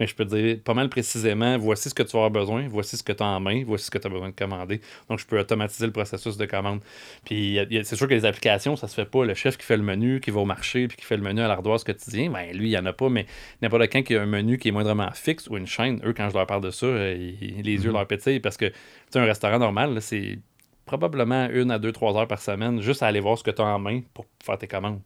[0.00, 2.66] mais je peux te dire pas mal précisément, voici ce que tu vas avoir besoin,
[2.66, 4.80] voici ce que tu as en main, voici ce que tu as besoin de commander.
[5.10, 6.80] Donc, je peux automatiser le processus de commande.
[7.26, 9.26] Puis, c'est sûr que les applications, ça se fait pas.
[9.26, 11.42] Le chef qui fait le menu, qui va au marché, puis qui fait le menu
[11.42, 13.26] à l'ardoise quotidien, ben lui, il y en a pas, mais
[13.60, 16.30] n'importe quand qui a un menu qui est moindrement fixe ou une chaîne, eux, quand
[16.30, 18.74] je leur parle de ça, euh, ils- les yeux leur pétillent parce que, tu
[19.10, 20.38] sais, un restaurant normal, là, c'est
[20.84, 23.62] probablement une à deux, trois heures par semaine juste à aller voir ce que tu
[23.62, 25.00] as en main pour faire tes commandes.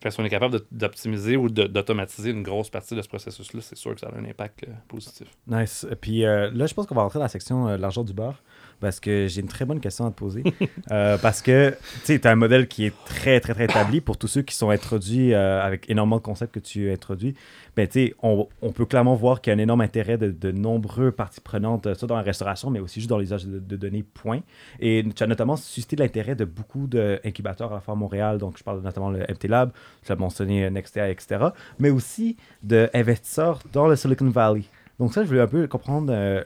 [0.00, 3.94] Fait on est capable d'optimiser ou d'automatiser une grosse partie de ce processus-là, c'est sûr
[3.94, 5.26] que ça a un impact euh, positif.
[5.48, 5.86] Nice.
[6.00, 8.40] Puis euh, là, je pense qu'on va rentrer dans la section euh, l'argent du beurre
[8.80, 10.42] parce que j'ai une très bonne question à te poser.
[10.90, 11.74] Euh, parce que
[12.06, 14.70] tu as un modèle qui est très, très, très établi pour tous ceux qui sont
[14.70, 17.34] introduits euh, avec énormément de concepts que tu as introduits.
[17.76, 17.86] Ben,
[18.22, 21.40] on, on peut clairement voir qu'il y a un énorme intérêt de, de nombreux parties
[21.40, 24.40] prenantes, euh, soit dans la restauration, mais aussi juste dans l'usage de, de données, point.
[24.80, 29.10] Et tu as notamment suscité l'intérêt de beaucoup d'incubateurs à Montréal, donc je parle notamment
[29.10, 29.72] le MT Lab,
[30.04, 31.46] tu as mentionné Nextea, etc.,
[31.78, 34.64] mais aussi d'investisseurs dans le Silicon Valley.
[34.98, 36.42] Donc ça, je voulais un peu comprendre, euh,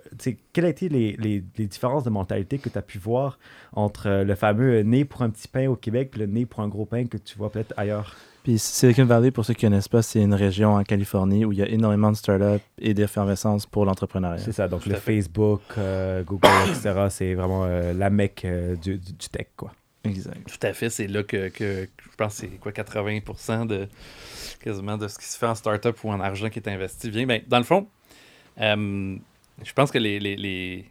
[0.52, 3.38] quelles ont été les, les- les différences de mentalité que tu as pu voir
[3.72, 6.60] entre euh, le fameux né pour un petit pain au Québec et le né pour
[6.60, 8.14] un gros pain que tu vois peut-être ailleurs?
[8.44, 11.52] Puis Silicon Valley, pour ceux qui ne connaissent pas, c'est une région en Californie où
[11.52, 14.38] il y a énormément de startups et d'effervescence pour l'entrepreneuriat.
[14.38, 14.96] C'est ça, donc Tout le.
[14.96, 19.72] Facebook, euh, Google, etc., c'est vraiment euh, la mecque euh, du, du- du tech, quoi.
[20.04, 20.40] Exact.
[20.48, 23.86] Tout à fait, c'est là que, que- que je pense que c'est quoi 80% de
[24.60, 27.24] quasiment de ce qui se fait en startup ou en argent qui est investi vient.
[27.26, 27.86] Ben, dans le fond,
[28.60, 29.16] euh,
[29.64, 30.84] je pense que les, les, les,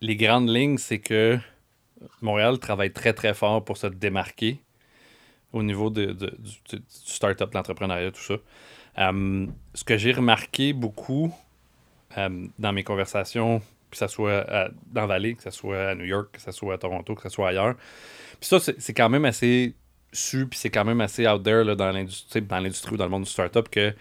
[0.00, 1.38] les grandes lignes, c'est que
[2.20, 4.60] Montréal travaille très, très fort pour se démarquer
[5.52, 6.26] au niveau de, du,
[6.70, 8.34] du start-up, de l'entrepreneuriat, tout ça.
[8.98, 11.34] Euh, ce que j'ai remarqué beaucoup
[12.18, 16.04] euh, dans mes conversations, que ce soit à- dans Valley, que ce soit à New
[16.04, 17.74] York, que ce soit à Toronto, que ce soit ailleurs,
[18.40, 19.74] puis ça, c'est quand même assez
[20.12, 23.24] su, puis c'est quand même assez out there là, dans l'industrie ou dans le monde
[23.24, 23.94] du start-up que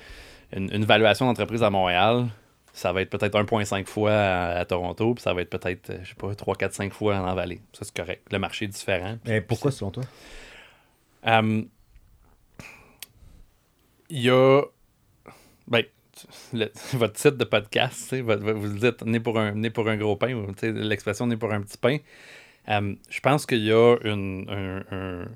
[0.54, 2.28] une valuation d'entreprise à Montréal,
[2.74, 5.98] ça va être peut-être 1,5 fois à, à Toronto, puis ça va être peut-être, euh,
[6.04, 7.60] je sais pas, 3, 4, 5 fois en Valley.
[7.74, 8.28] Ça, c'est correct.
[8.32, 9.18] Le marché est différent.
[9.26, 10.04] Mais pourquoi, selon toi?
[11.28, 11.64] Euh,
[14.10, 14.62] Il y a.
[15.68, 15.84] Ben,
[16.54, 19.98] le- votre titre de podcast, votre- vous le dites, né pour un, né pour un
[19.98, 21.98] gros pain, ou, l'expression né pour un petit pain.
[22.70, 25.28] Euh, je pense qu'il y a une, un, un-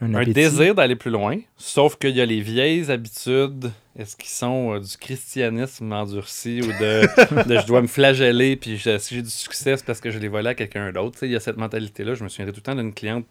[0.00, 4.74] un désir d'aller plus loin, sauf qu'il y a les vieilles habitudes, est-ce qu'ils sont
[4.74, 9.22] euh, du christianisme endurci ou de, de je dois me flageller, puis je- si j'ai
[9.22, 11.18] du succès, c'est parce que je l'ai volé à quelqu'un d'autre.
[11.22, 12.14] Il y a cette mentalité-là.
[12.14, 13.24] Je me souviendrai tout le temps d'une cliente,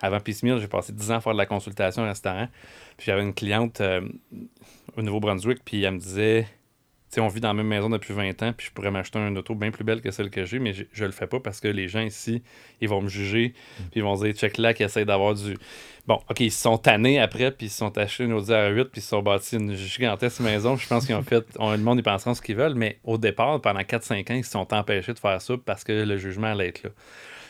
[0.00, 2.48] avant Peace Meal, j'ai passé 10 ans à faire de la consultation au restaurant,
[2.98, 4.02] puis j'avais une cliente euh,
[4.96, 6.46] au Nouveau-Brunswick, puis elle me disait,
[7.16, 9.34] sais, on vit dans la même maison depuis 20 ans, puis je pourrais m'acheter un
[9.36, 11.60] auto bien plus belle que celle que j'ai, mais je, je le fais pas parce
[11.60, 12.42] que les gens ici,
[12.80, 15.56] ils vont me juger, puis ils vont dire, check là, qui essaie d'avoir du.
[16.06, 18.84] Bon, OK, ils se sont tannés après, puis ils se sont achetés une Audi R8,
[18.86, 20.76] puis ils se sont bâtis une gigantesque maison.
[20.76, 21.44] Je pense qu'ils ont fait.
[21.58, 24.44] on- le monde, ils penseront ce qu'ils veulent, mais au départ, pendant 4-5 ans, ils
[24.44, 26.90] se sont empêchés de faire ça parce que le jugement allait être là.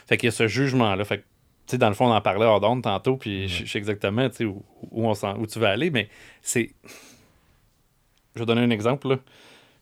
[0.07, 1.03] Fait qu'il y a ce jugement-là.
[1.05, 3.63] Fait que, tu sais, dans le fond, on en parlait hors d'onde tantôt, puis je
[3.65, 6.09] je sais exactement où, où, on s'en- où tu vas aller, mais
[6.41, 6.71] c'est.
[8.35, 9.17] Je vais donner un exemple, là.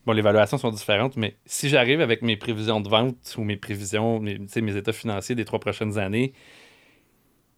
[0.04, 3.56] Bon, les évaluations sont différentes, mais si j'arrive avec mes prévisions de vente ou mes
[3.56, 6.32] prévisions, mes, mes états financiers des trois prochaines années,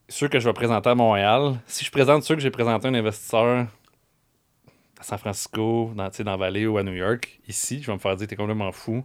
[0.09, 2.90] ceux que je vais présenter à Montréal, si je présente ceux que j'ai présenté à
[2.90, 3.66] un investisseur
[5.00, 8.14] à San Francisco, dans, dans Valley ou à New York, ici, je vais me faire
[8.16, 9.04] dire t'es complètement fou,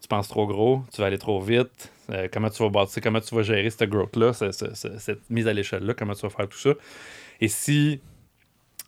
[0.00, 3.20] tu penses trop gros, tu vas aller trop vite, euh, comment tu vas bâtir, comment
[3.20, 6.30] tu vas gérer cette growth-là, ce- ce- ce- cette mise à l'échelle-là, comment tu vas
[6.30, 6.70] faire tout ça.
[7.40, 8.00] Et si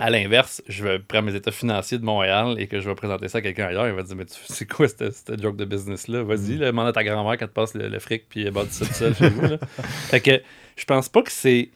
[0.03, 3.29] à l'inverse, je vais prendre mes états financiers de Montréal et que je vais présenter
[3.29, 5.65] ça à quelqu'un ailleurs, il va dire Mais tu- c'est quoi cette, cette joke de
[5.65, 6.23] business-là?
[6.25, 8.73] Vas-y, là, demande à ta grand-mère qu'elle te passe le, le fric puis elle bâtit
[8.73, 9.43] ça tout seul chez vous.
[9.43, 9.59] là.
[10.11, 10.43] Fait que
[10.77, 11.71] je pense pas que c'est.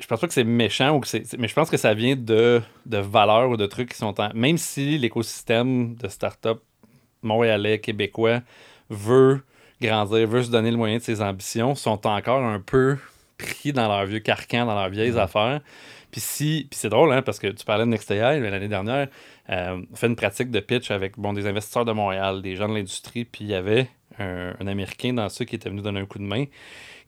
[0.00, 1.38] Je pense pas que c'est méchant ou que c'est.
[1.38, 4.30] Mais je pense que ça vient de, de valeurs ou de trucs qui sont en.
[4.34, 6.60] Même si l'écosystème de start-up
[7.22, 8.40] montréalais, québécois
[8.90, 9.40] veut
[9.80, 12.96] grandir, veut se donner le moyen de ses ambitions, sont encore un peu
[13.38, 15.60] pris dans leur vieux carcan, dans leurs vieilles affaires.
[16.14, 19.08] Puis si, c'est drôle, hein, parce que tu parlais de NextAI mais l'année dernière,
[19.50, 22.68] euh, on fait une pratique de pitch avec bon, des investisseurs de Montréal, des gens
[22.68, 23.88] de l'industrie, puis il y avait
[24.20, 26.44] un, Américain dans ceux qui était venu donner un coup de main,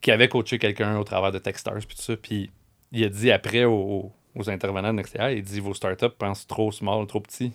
[0.00, 2.50] qui avait coaché quelqu'un au travers de Techstars, puis tout ça, puis
[2.90, 4.10] il a dit après aux,
[4.48, 7.52] intervenants de NextAI, il dit vos startups pensent trop small, trop petit.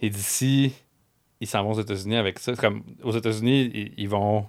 [0.00, 0.72] Et d'ici,
[1.40, 2.54] ils s'en vont aux États-Unis avec ça.
[2.54, 4.46] Comme aux États-Unis, ils, vont,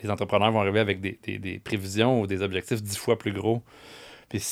[0.00, 3.64] les entrepreneurs vont arriver avec des prévisions ou des objectifs dix fois plus gros.
[4.28, 4.42] Puis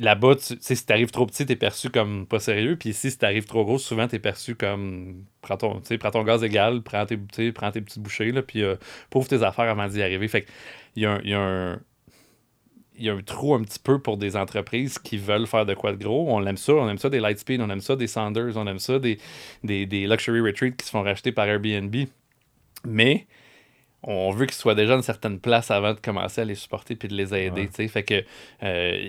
[0.00, 2.76] là-bas, tu sais, si t'arrives trop petit, t'es perçu comme pas sérieux.
[2.76, 6.44] Puis ici, si t'arrives trop gros, souvent t'es perçu comme prends ton, prends ton gaz
[6.44, 7.16] égal, prends tes,
[7.52, 8.76] prends tes petites bouchées, là, puis euh,
[9.10, 10.28] prouve tes affaires avant d'y arriver.
[10.28, 10.46] Fait
[10.94, 11.80] qu'il y a un- il y a un
[12.94, 15.74] il y a un trou un petit peu pour des entreprises qui veulent faire de
[15.74, 16.26] quoi de gros.
[16.28, 18.78] On aime ça, on aime ça des Lightspeed, on aime ça des Sanders, on aime
[18.78, 19.18] ça des,
[19.64, 21.94] des, des Luxury Retreats qui se font racheter par Airbnb.
[22.86, 23.26] Mais
[24.04, 26.96] on veut qu'ils soient déjà à une certaine place avant de commencer à les supporter
[26.96, 27.68] puis de les aider.
[27.78, 27.88] Ouais.
[27.88, 28.24] Fait que
[28.62, 29.08] euh,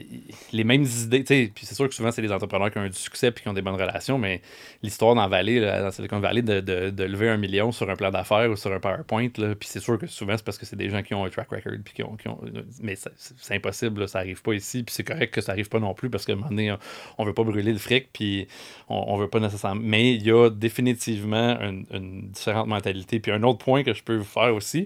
[0.51, 2.97] les mêmes idées, puis c'est sûr que souvent c'est des entrepreneurs qui ont eu du
[2.97, 4.41] succès puis qui ont des bonnes relations, mais
[4.83, 7.95] l'histoire dans Valley, là, dans Silicon Valley, de, de, de lever un million sur un
[7.95, 10.75] plan d'affaires ou sur un PowerPoint, puis c'est sûr que souvent c'est parce que c'est
[10.75, 12.39] des gens qui ont un track record puis qui ont, qui ont
[12.81, 15.69] mais c'est c'est impossible, là, ça arrive pas ici, puis c'est correct que ça arrive
[15.69, 16.77] pas non plus parce qu'à un moment donné, on,
[17.17, 18.47] on veut pas brûler le fric puis
[18.89, 19.81] on, on veut pas nécessairement.
[19.83, 23.19] Mais il y a définitivement une, une différente mentalité.
[23.19, 24.82] Puis un autre point que je peux vous faire aussi,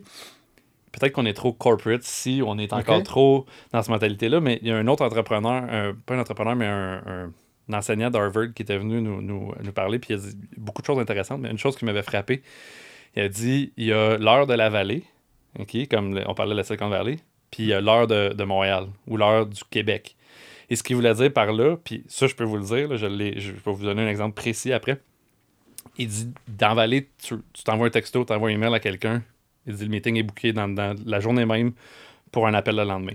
[0.91, 4.67] peut-être qu'on est trop corporate ici, on est encore trop dans cette mentalité-là, mais il
[4.67, 7.31] y a un autre entrepreneur, un- pas un entrepreneur, mais un, un-
[7.69, 10.81] un enseignant d'Harvard qui était venu nous, nous, nous parler, puis il a dit beaucoup
[10.81, 12.41] de choses intéressantes, mais une chose qui m'avait frappé,
[13.15, 15.03] il a dit il y a l'heure de la vallée,
[15.89, 17.17] comme on parlait de la Silicon Valley,
[17.51, 20.15] puis il y a l'heure de, de Montréal ou l'heure du Québec.
[20.69, 22.97] Et ce qu'il voulait dire par là, puis ça, je peux vous le dire, là,
[22.97, 23.33] je, vais
[23.65, 24.99] vous donner un exemple précis après.
[25.97, 29.23] Il dit dans Vallée, tu tu t'envoies un texto, tu envoies un email à quelqu'un.
[29.67, 31.73] Il dit le meeting est booké dans, la journée même
[32.31, 33.13] pour un appel le lendemain.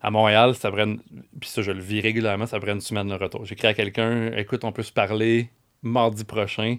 [0.00, 0.94] À Montréal, ça prend,
[1.40, 3.44] puis ça, je le vis régulièrement, ça prend une semaine de retour.
[3.44, 5.50] J'écris à quelqu'un, écoute, on peut se parler
[5.82, 6.78] mardi prochain.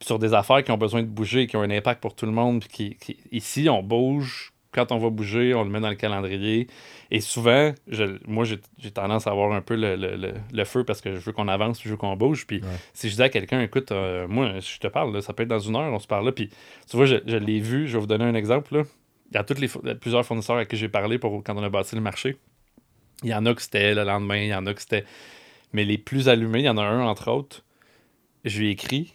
[0.00, 2.32] Sur des affaires qui ont besoin de bouger, qui ont un impact pour tout le
[2.32, 2.64] monde.
[2.64, 4.52] Puis qui- ici, on bouge.
[4.70, 6.66] Quand on va bouger, on le met dans le calendrier.
[7.10, 10.84] Et souvent, je- moi, j'ai tendance à avoir un peu le, le- le- le feu
[10.84, 12.46] parce que je veux qu'on avance, je veux qu'on bouge.
[12.46, 12.68] Puis Ouais.
[12.92, 15.48] si je dis à quelqu'un, écoute, euh, moi, je te parle, là, ça peut être
[15.48, 16.32] dans une heure, on se parle là.
[16.32, 16.50] Puis
[16.88, 18.74] tu vois, je, je l'ai vu, je vais vous donner un exemple.
[18.76, 18.82] Là.
[19.30, 21.70] il y a toutes les, plusieurs fournisseurs avec qui j'ai parlé pour, quand on a
[21.70, 22.36] bâti le marché.
[23.22, 25.04] Il y en a que c'était le lendemain, il y en a que c'était.
[25.72, 27.64] Mais les plus allumés, il y en a un entre autres.
[28.44, 29.14] Je lui ai écrit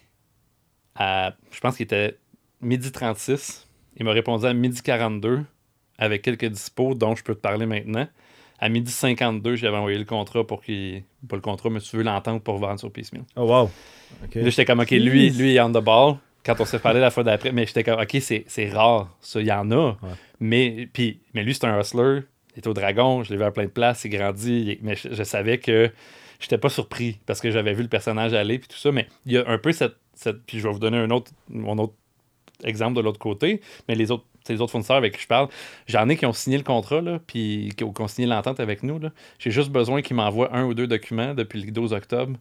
[0.96, 1.36] à.
[1.52, 2.18] Je pense qu'il était
[2.62, 3.68] midi 36.
[3.98, 5.44] Il m'a répondu à midi 42
[5.98, 8.08] avec quelques dispos dont je peux te parler maintenant.
[8.60, 11.04] À midi 52, j'avais envoyé le contrat pour qu'il.
[11.28, 13.26] Pas le contrat, mais tu veux l'entente pour vendre sur Piecemeal.
[13.36, 13.70] Oh, wow.
[14.36, 16.16] Là, j'étais comme, OK, lui, lui, il est on the ball.
[16.46, 19.40] Quand on s'est parlé la fois d'après, mais j'étais comme, OK, c'est c'est rare, ça,
[19.40, 19.96] il y en a.
[20.40, 22.22] Mais, puis, mais lui, c'est un hustler.
[22.56, 24.78] Il est au Dragon, je l'ai vu à plein de places, il grandit.
[24.80, 25.92] il mais je, je savais que
[26.40, 28.92] j'étais pas surpris parce que j'avais vu le personnage aller, puis tout ça.
[28.92, 29.96] Mais il y a un peu cette.
[30.14, 31.96] cette puis je vais vous donner un autre, mon autre
[32.66, 33.62] exemple de l'autre côté.
[33.88, 35.48] Mais les autres, les autres fournisseurs avec qui je parle,
[35.88, 39.00] j'en ai qui ont signé le contrat, là, puis qui ont, signé l'entente avec nous.
[39.40, 42.38] J'ai juste besoin qu'ils m'envoient un ou deux documents depuis le 12 octobre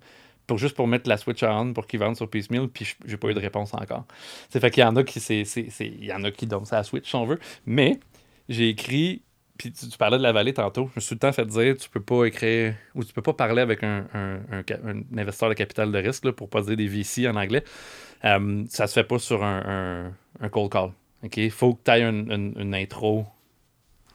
[0.46, 3.28] pour juste pour mettre la switch on pour qu'ils vendent sur Piecemeal, puis j'ai pas
[3.28, 4.04] eu de réponse encore.
[4.50, 5.44] C'est fait qu'il y en a qui c'est,
[5.80, 7.98] il y en a qui donnent ça à switch si on veut, mais
[8.48, 9.22] j'ai écrit
[9.58, 11.76] puis tu, parlais de la vallée tantôt, je me suis tout le temps fait dire
[11.76, 15.92] tu peux pas écrire ou tu peux pas parler avec un, un investisseur de capital
[15.92, 17.62] de risque là, pour pas dire des VC en anglais.
[18.24, 19.62] Euh, ça se fait pas sur un,
[20.40, 20.90] un- un cold call.
[21.36, 23.24] Il faut que tu aies une, une- une intro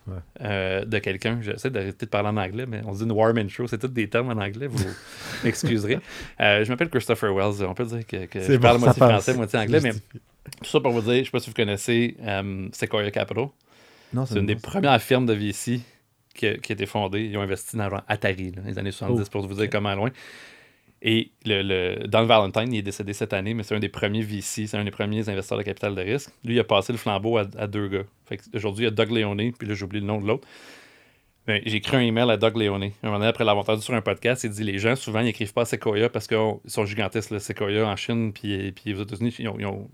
[0.08, 0.14] Ouais.
[0.42, 1.40] euh, de quelqu'un.
[1.42, 3.68] J'essaie d'arrêter de parler en anglais, mais on dit une warm intro.
[3.68, 4.82] C'est tous des termes en anglais, vous
[5.44, 6.00] m'excuserez.
[6.40, 7.66] Euh, je m'appelle Christopher Wells.
[7.68, 11.02] On peut dire que, je parle moitié français, moitié anglais, mais tout ça pour vous
[11.02, 12.16] dire, je sais pas si vous connaissez
[12.72, 13.48] Sequoia Capital.
[14.26, 15.82] C'est une des premières firmes de VC
[16.34, 17.26] qui a, qui a été fondée.
[17.26, 19.70] Ils ont investi dans Atari, là, les années 70, Oh, pour vous dire ok.
[19.72, 20.10] comment loin.
[21.02, 24.22] Et le, le, Don Valentine, il est décédé cette année, mais c'est un des premiers
[24.24, 26.32] VC, c'est un des premiers investisseurs de capital de risque.
[26.44, 28.04] Lui, il a passé le flambeau à, à deux gars.
[28.26, 30.48] Fait Aujourd'hui, il y a Doug Leone, puis là, j'ai oublié le nom de l'autre.
[31.46, 32.84] Ben, j'ai écrit un email à Doug Leone.
[32.84, 35.30] Un moment donné, après l'avoir entendu sur un podcast, il dit les gens, souvent, ils
[35.30, 39.02] écrivent pas à Sequoia parce qu'ils sont gigantesques, là, Sequoia en Chine, puis, puis aux
[39.04, 39.88] États-Unis, ils ont, ils ont-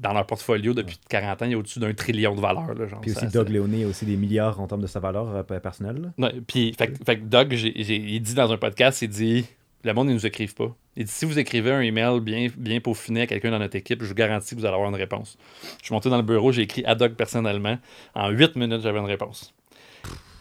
[0.00, 2.74] dans leur portfolio, depuis 40 ans, il y a au-dessus d'un trillion de valeurs.
[2.74, 5.00] Là, genre, Puis aussi, Ça- Doug Leone a aussi des milliards en termes de sa
[5.00, 6.12] valeur euh, personnelle.
[6.46, 9.46] puis, fait, fait Doug, il dit dans un podcast, il dit
[9.84, 10.74] le monde, ils nous écrivent pas.
[10.96, 14.02] Il dit si vous écrivez un email bien, bien peaufiné à quelqu'un dans notre équipe,
[14.02, 15.38] je vous garantis que vous allez avoir une réponse.
[15.80, 17.78] Je suis monté dans le bureau, j'ai écrit à Doug personnellement.
[18.14, 19.54] En 8 minutes, j'avais une réponse.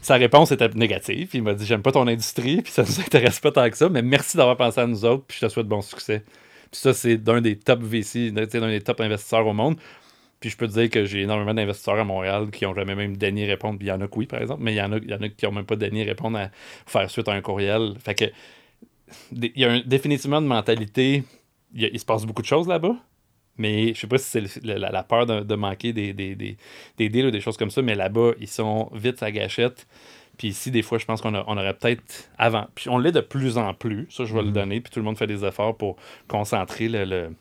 [0.01, 1.29] Sa réponse était négative.
[1.33, 3.89] Il m'a dit J'aime pas ton industrie, puis ça nous intéresse pas tant que ça,
[3.89, 6.23] mais merci d'avoir pensé à nous autres, puis je te souhaite bon succès.
[6.71, 9.77] Puis ça, c'est d'un des top VC, d'un des top investisseurs au monde.
[10.39, 13.17] Puis je peux te dire que j'ai énormément d'investisseurs à Montréal qui ont jamais même
[13.17, 13.79] daigné répondre.
[13.81, 15.51] Il y en a que oui, par exemple, mais il y en a, qui ont
[15.51, 16.51] même pas daigné répondre à
[16.85, 17.95] faire suite à un courriel.
[17.99, 18.25] Fait que
[19.31, 21.23] il y a un- définitivement une mentalité.
[21.73, 22.95] Il, y a- il se passe beaucoup de choses là-bas.
[23.57, 26.57] Mais je sais pas si c'est la, la peur de, de manquer des, des, des,
[26.97, 29.87] des deals ou des choses comme ça, mais là-bas, ils sont vite à gâchette.
[30.37, 32.67] Puis ici, des fois, je pense qu'on on aurait peut-être avant.
[32.75, 34.79] Puis on l'est de plus en plus, ça, je vais le donner.
[34.81, 35.95] Puis tout le monde fait des efforts pour
[36.27, 37.35] concentrer le- le,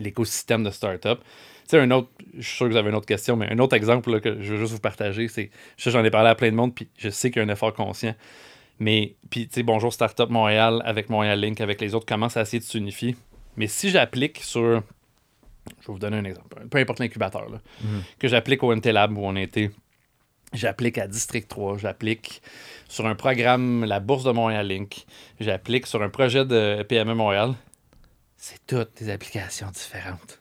[0.00, 1.20] l'écosystème de start-up.
[1.20, 3.58] Tu sais, un autre, je suis sûr que vous avez une autre question, mais un
[3.60, 6.50] autre exemple là, que je veux juste vous partager, c'est, j'en ai parlé à plein
[6.50, 8.14] de monde, puis je sais qu'il y a un effort conscient.
[8.78, 12.42] Mais, puis, tu sais, bonjour Startup Montréal, avec Montréal Link, avec les autres, commencent à
[12.42, 13.16] essayer de s'unifier.
[13.56, 14.82] Mais si j'applique sur,
[15.80, 17.58] je vais vous donner un exemple, peu importe l'incubateur, là,
[18.18, 19.70] que j'applique au NT Lab où on a été,
[20.52, 22.42] j'applique à District 3, j'applique
[22.88, 25.04] sur un programme, la Bourse de Montréal Link,
[25.38, 27.54] j'applique sur un projet de PME Montréal,
[28.36, 30.40] c'est toutes des applications différentes.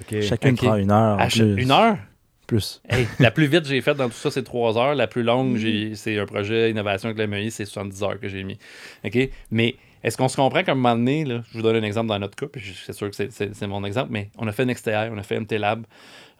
[0.00, 0.20] Ok.
[0.20, 0.56] Chacune Ok.
[0.64, 1.18] prend une heure.
[1.18, 1.62] en plus.
[1.62, 1.96] une heure?
[3.18, 4.94] La plus vite j'ai faite dans tout ça, c'est 3 heures.
[4.94, 5.58] La plus longue,
[5.94, 8.58] c'est un projet innovation avec l'MEI, c'est 70 heures que j'ai mis.
[9.04, 9.18] OK?
[9.50, 12.18] Mais est-ce qu'on se comprend qu'à un moment donné, je vous donne un exemple dans
[12.18, 15.18] notre cas, puis c'est sûr que c'est- mon exemple, mais on a fait NextAI, on
[15.18, 15.86] a fait MT Lab,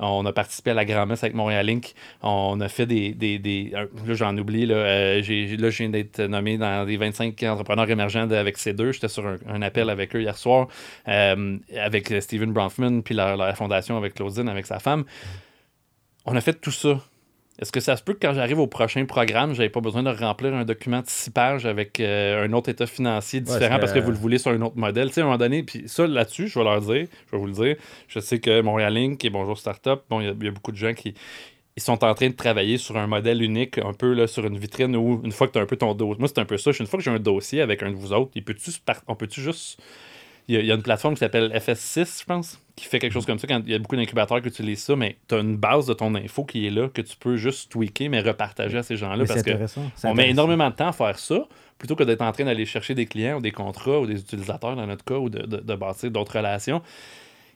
[0.01, 3.13] on a participé à la grand-messe avec Montréal Link, on a fait des.
[3.15, 7.41] des, des- là, j'en oublie, là, euh, là, je viens d'être nommé dans les 25
[7.45, 8.91] entrepreneurs émergents avec ces deux.
[8.91, 10.67] J'étais sur un, appel avec eux hier soir,
[11.07, 15.05] euh, avec Steven Bronfman, puis la, la fondation avec Claudine, avec sa femme.
[16.27, 17.01] On a fait tout ça.
[17.59, 20.09] Est-ce que ça se peut que quand j'arrive au prochain programme, j'avais pas besoin de
[20.11, 23.99] remplir un document de six pages avec euh, un autre état financier différent parce que
[24.05, 25.09] vous le voulez sur un autre modèle?
[25.09, 27.39] Tu sais, à un moment donné, puis ça, là-dessus, je vais leur dire, je vais
[27.39, 27.77] vous le dire,
[28.09, 30.51] je sais que Montréal Link et Bonjour Startup, bon, il y a- il y, a
[30.51, 31.15] beaucoup de gens qui
[31.77, 34.59] ils sont en train de travailler sur un modèle unique, un peu là, sur une
[34.59, 36.59] vitrine où, une fois que tu as un peu ton dossier, moi, c'est un peu
[36.59, 38.79] ça, une fois que j'ai un dossier avec un de vous autres, il peut-tu se
[38.81, 39.81] par- on peut-tu juste
[40.49, 42.99] il y, a, il y a une plateforme qui s'appelle FS6, je pense, qui fait
[42.99, 43.47] quelque chose comme ça.
[43.47, 45.95] Quand il y a beaucoup d'incubateurs qui utilisent ça, mais tu as une base de
[45.95, 49.25] ton info qui est là, que tu peux juste tweaker, mais repartager à ces gens-là.
[49.25, 49.51] Parce que
[50.05, 51.47] on met énormément de temps à faire ça,
[51.79, 54.75] plutôt que d'être en train d'aller chercher des clients ou des contrats ou des utilisateurs
[54.77, 56.83] dans notre cas, ou de, de, de bâtir d'autres relations.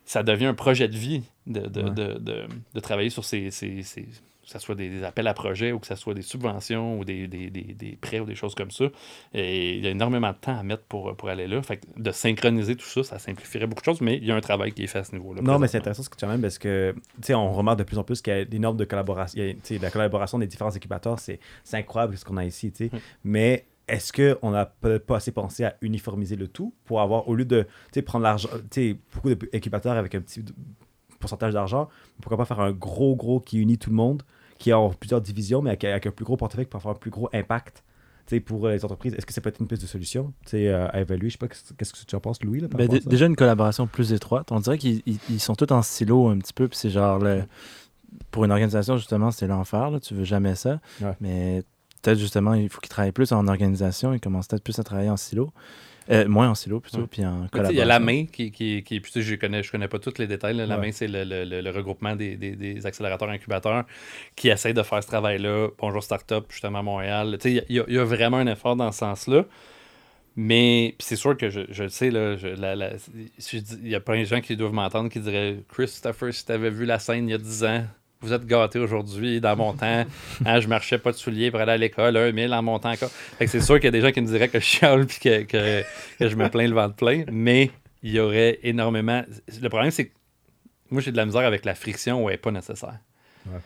[0.05, 2.47] Ça devient un projet de vie de, de, Ouais.
[2.75, 4.07] de, travailler sur ces, ces, ces-
[4.51, 7.27] ce soit des, des appels à projets ou que ce soit des subventions ou des,
[7.29, 8.87] des, des- des prêts ou des choses comme ça.
[9.35, 11.63] Et il y a énormément de temps à mettre pour, pour aller là.
[11.63, 14.37] Fait que de synchroniser tout ça, ça simplifierait beaucoup de choses, mais il y a
[14.37, 15.43] un travail qui est fait à ce niveau-là.
[15.43, 16.95] Non, mais c'est intéressant ce que tu as même parce que,
[17.31, 19.43] on remarque de plus en plus qu'il y a des normes de collaboration.
[19.43, 21.41] a, la collaboration des différents incubateurs, c'est
[21.73, 22.73] incroyable ce qu'on a ici.
[22.81, 22.97] Mm.
[23.25, 27.45] Mais est-ce qu'on n'a pas assez pensé à uniformiser le tout pour avoir, au lieu
[27.45, 27.67] de,
[28.05, 28.49] prendre l'argent,
[29.13, 30.45] beaucoup d'incubateurs avec un petit
[31.19, 31.89] pourcentage d'argent,
[32.21, 34.23] pourquoi pas faire un gros, gros qui unit tout le monde,
[34.59, 37.11] qui a plusieurs divisions, mais avec, avec un plus gros portefeuille pour avoir un plus
[37.11, 37.85] gros impact.
[38.45, 41.01] pour euh, les entreprises, est-ce que ça peut être une piste de solution euh, à
[41.01, 41.29] évaluer?
[41.29, 42.61] Je sais pas, qu'est-ce que tu en penses, Louis?
[42.61, 43.09] Là, par Ben, à ça?
[43.09, 44.51] déjà une collaboration plus étroite.
[44.51, 46.67] On dirait qu'ils ils- ils sont tous en silo un petit peu.
[46.69, 47.45] Puis c'est genre, le-
[48.31, 49.91] pour une organisation, justement, c'est l'enfer.
[50.03, 50.81] Tu veux jamais ça.
[51.01, 51.13] Ouais.
[51.21, 51.63] Mais
[52.03, 54.13] peut-être justement, il faut qu'ils travaillent plus en organisation.
[54.13, 55.53] Ils commencent peut-être plus à travailler en silo.
[56.11, 57.07] Euh, moins en silo plutôt, Ouais.
[57.11, 57.71] puis en collaboration.
[57.71, 60.27] Il y a la main qui, qui, puis je connais, je connais pas tous les
[60.27, 60.57] détails.
[60.57, 60.65] là.
[60.67, 60.87] La Ouais.
[60.87, 63.85] main, c'est le, le- regroupement des, des- des accélérateurs incubateurs
[64.37, 65.69] qui essaie de faire ce travail-là.
[65.79, 67.39] Bonjour Startup, justement à Montréal.
[67.45, 69.45] Il y, a- il y a vraiment un effort dans ce sens-là.
[70.39, 73.89] Mais c'est sûr que je, je le sais, là, je- la- la- je dis- il
[73.89, 76.85] y a plein de gens qui doivent m'entendre qui diraient Christopher, si tu avais vu
[76.85, 77.85] la scène il y a 10 ans,
[78.21, 79.41] vous êtes gâté aujourd'hui.
[79.41, 80.05] Dans mon temps,
[80.47, 83.11] hein, je marchais pas de souliers pour aller à l'école, un mille en montant encore.
[83.39, 85.43] C'est sûr qu'il y a des gens qui me diraient que je chiale puis que,
[85.43, 85.83] que,
[86.19, 87.71] que je me plains le ventre plein, mais
[88.03, 89.23] il y aurait énormément.
[89.61, 90.13] Le problème, c'est que
[90.91, 92.99] moi, j'ai de la misère avec la friction où elle n'est pas nécessaire.
[93.47, 93.59] Ouais.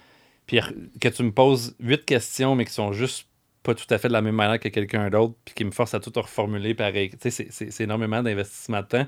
[0.46, 0.60] Puis
[1.00, 3.26] que tu me poses huit questions, mais qui sont juste
[3.62, 5.92] pas tout à fait de la même manière que quelqu'un d'autre, puis qui me force
[5.94, 7.10] à tout reformuler pareil.
[7.10, 9.06] Tu sais, c'est énormément d'investissement de temps.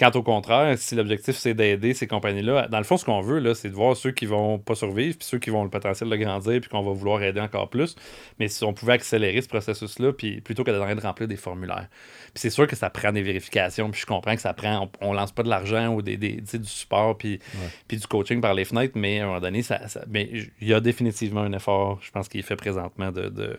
[0.00, 3.38] Quand au contraire, si l'objectif c'est d'aider ces compagnies-là, dans le fond, ce qu'on veut,
[3.38, 6.08] là, c'est de voir ceux qui vont pas survivre, puis ceux qui vont le potentiel
[6.08, 7.94] de grandir, puis qu'on va vouloir aider encore plus.
[8.38, 11.86] Mais si on pouvait accélérer ce processus-là, puis plutôt que d'être de remplir des formulaires.
[12.32, 15.08] Puis c'est sûr que ça prend des vérifications, puis je comprends que ça prend, on,
[15.10, 17.38] on lance pas de l'argent ou des, du support, puis,
[17.86, 20.30] puis du coaching par les fenêtres, mais à un moment donné, ça, ça- mais
[20.62, 23.58] il y a définitivement un effort, je pense, qui est fait présentement de, de-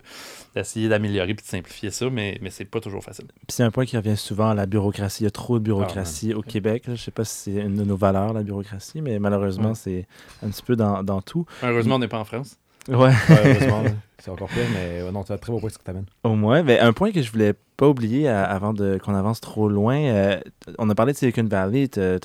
[0.56, 3.26] d'essayer d'améliorer puis de simplifier ça, mais, mais c'est pas toujours facile.
[3.26, 5.22] Puis c'est un point qui revient souvent, la bureaucratie.
[5.22, 6.86] Il y a trop de bureaucratie au Québec.
[6.86, 6.94] là.
[6.94, 9.74] Je sais pas si c'est une de nos valeurs, la bureaucratie, mais malheureusement, Ouais.
[9.74, 10.06] c'est
[10.44, 11.44] un petit peu dans, dans tout.
[11.62, 12.56] Heureusement, on n'est pas en France.
[12.88, 12.96] Ouais.
[12.96, 13.82] Ouais, heureusement,
[14.18, 15.90] c'est encore pire, mais ouais, non, tu as un très beau point ce que tu
[15.90, 16.06] amènes.
[16.24, 19.40] Au moins, ben, un point que je voulais pas oublier à- avant de, qu'on avance
[19.40, 20.40] trop loin, euh,
[20.78, 22.18] on a parlé de Silicon Valley, tu as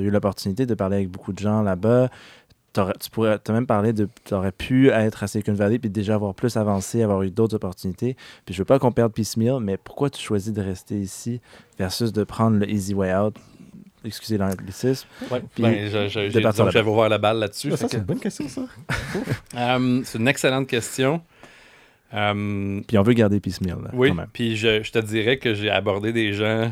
[0.00, 2.08] eu l'opportunité de parler avec beaucoup de gens là-bas.
[3.00, 6.14] Tu pourrais as même parlé de tu aurais pu être à Silicon Valley puis déjà
[6.14, 8.16] avoir plus avancé, avoir eu d'autres opportunités.
[8.44, 11.40] Puis je veux pas qu'on perde Piecemeal, mais pourquoi tu choisis de rester ici
[11.78, 13.34] versus de prendre le easy way out?
[14.04, 15.06] Excusez l'anglicisme.
[15.30, 15.42] Ouais.
[15.54, 17.72] Puis Ben, j'avais ouvert la balle là-dessus.
[17.76, 18.62] c'est une bonne question, ça.
[19.56, 21.20] Euh, c'est une excellente question.
[22.14, 24.26] Euh, Puis on veut garder Piecemeal, là, oui, quand même.
[24.32, 26.70] puis je, je te dirais que j'ai abordé des gens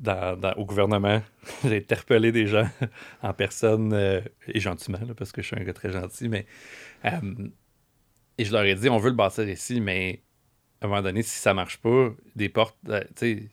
[0.00, 1.22] dans, dans- au gouvernement.
[1.64, 2.68] j'ai interpellé des gens
[3.22, 6.46] en personne, euh, et gentiment, là, parce que je suis un gars très gentil, mais...
[7.06, 7.20] euh,
[8.38, 10.22] et je leur ai dit, on veut le bâtir ici, mais
[10.80, 12.76] à un moment donné, si ça marche pas, des portes...
[12.88, 13.48] euh, tu sais,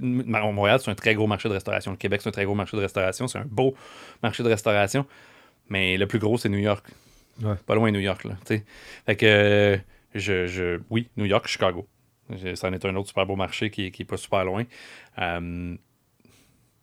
[0.00, 1.92] M- Montréal, c'est un très gros marché de restauration.
[1.92, 3.28] Le Québec, c'est un très gros marché de restauration.
[3.28, 3.74] C'est un beau
[4.22, 5.06] marché de restauration.
[5.70, 6.86] Mais le plus gros, c'est New York.
[7.42, 7.56] Ouais.
[7.66, 8.36] Pas loin de New York, là.
[8.46, 9.78] Fait que, euh,
[10.14, 11.88] je, je, oui, New York, Chicago.
[12.36, 14.64] Je- Ça en est un autre super beau marché qui, qui est pas super loin.
[15.18, 15.76] Euh,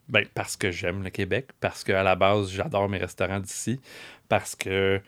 [0.08, 3.80] ben, parce que j'aime le Québec, parce qu'à la base, j'adore mes restaurants d'ici,
[4.28, 5.00] parce que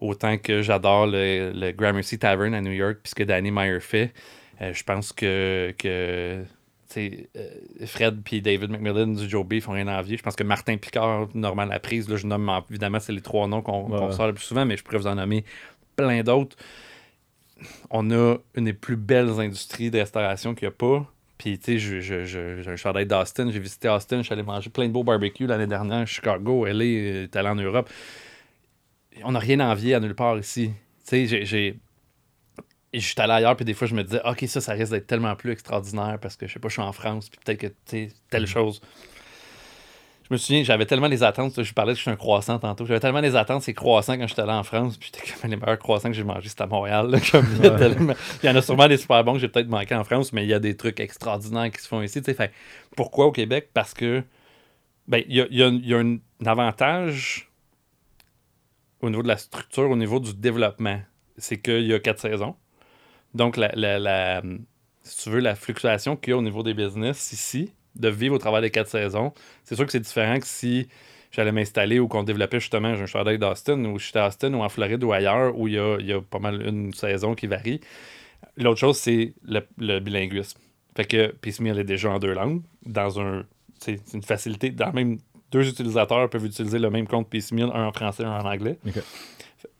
[0.00, 4.12] autant que j'adore le, le Gramercy Tavern à New York, puisque Danny Meyer fait,
[4.60, 6.44] euh, je pense que, que
[6.96, 7.16] euh,
[7.86, 10.16] Fred puis David McMillan du Joe B font rien à envier.
[10.16, 13.46] Je pense que Martin Picard, Norman Laprise, là, je nomme en- évidemment, c'est les trois
[13.46, 15.44] noms qu'on Ouais, sort le plus souvent, mais je pourrais vous en nommer
[15.94, 16.56] plein d'autres.
[17.90, 21.06] On a une des plus belles industries de restauration qu'il n'y a pas.
[21.38, 23.50] Puis, tu sais, je- je- je- j'ai un chandail d'Austin.
[23.50, 24.18] J'ai visité Austin.
[24.18, 26.06] Je suis allé manger plein de beaux barbecues l'année dernière.
[26.06, 27.90] Chicago, LA, euh, t'es allé en Europe.
[29.24, 30.70] On n'a rien à envier à nulle part ici.
[31.08, 31.78] Tu sais, j'ai-
[32.94, 35.06] Je suis allé ailleurs, puis des fois, je me disais, OK, ça, ça risque d'être
[35.06, 37.66] tellement plus extraordinaire parce que, je sais pas, je suis en France, puis peut-être que,
[37.68, 38.82] tu sais, telle chose.
[40.32, 41.62] Je me souviens, j'avais tellement les attentes.
[41.62, 42.86] Je parlais que je suis un croissant tantôt.
[42.86, 44.96] J'avais tellement les attentes, ces croissants, quand j'étais allé en France.
[44.96, 47.10] Puis j'étais comme les meilleurs croissants que j'ai mangés, c'était à Montréal.
[47.10, 49.40] là, comme il, y a tellement- il y en a sûrement des super bons que
[49.40, 52.00] j'ai peut-être manqué en France, mais il y a des trucs extraordinaires qui se font
[52.00, 52.22] ici.
[52.22, 52.50] Fait,
[52.96, 53.68] pourquoi au Québec?
[53.74, 54.24] Parce que
[55.06, 56.16] ben, il y a, il y a- il y a un
[56.46, 57.50] avantage
[59.02, 60.98] au niveau de la structure, au niveau du développement.
[61.36, 62.56] C'est qu'il y a quatre saisons.
[63.34, 64.42] Donc, la, la- la-
[65.02, 68.34] si tu veux, la fluctuation qu'il y a au niveau des business ici, de vivre
[68.34, 69.32] au travers des quatre saisons,
[69.64, 70.88] c'est sûr que c'est différent que si
[71.30, 74.52] j'allais m'installer ou qu'on développait justement, j'ai un chandail d'Austin, ou je suis à Austin
[74.54, 76.92] ou en Floride ou ailleurs, où il y a, il y a pas mal une
[76.92, 77.80] saison qui varie.
[78.56, 80.58] L'autre chose, c'est le, le bilinguisme.
[80.94, 83.44] Fait que Piecemeal est déjà en deux langues, dans un.
[83.78, 84.70] C'est une facilité.
[84.70, 85.18] Dans même
[85.50, 88.78] deux utilisateurs peuvent utiliser le même compte Piecemeal, un en français, un en anglais.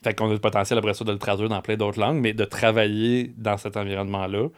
[0.02, 2.32] Fait qu'on a le potentiel après ça de le traduire dans plein d'autres langues, mais
[2.32, 4.48] de travailler dans cet environnement-là,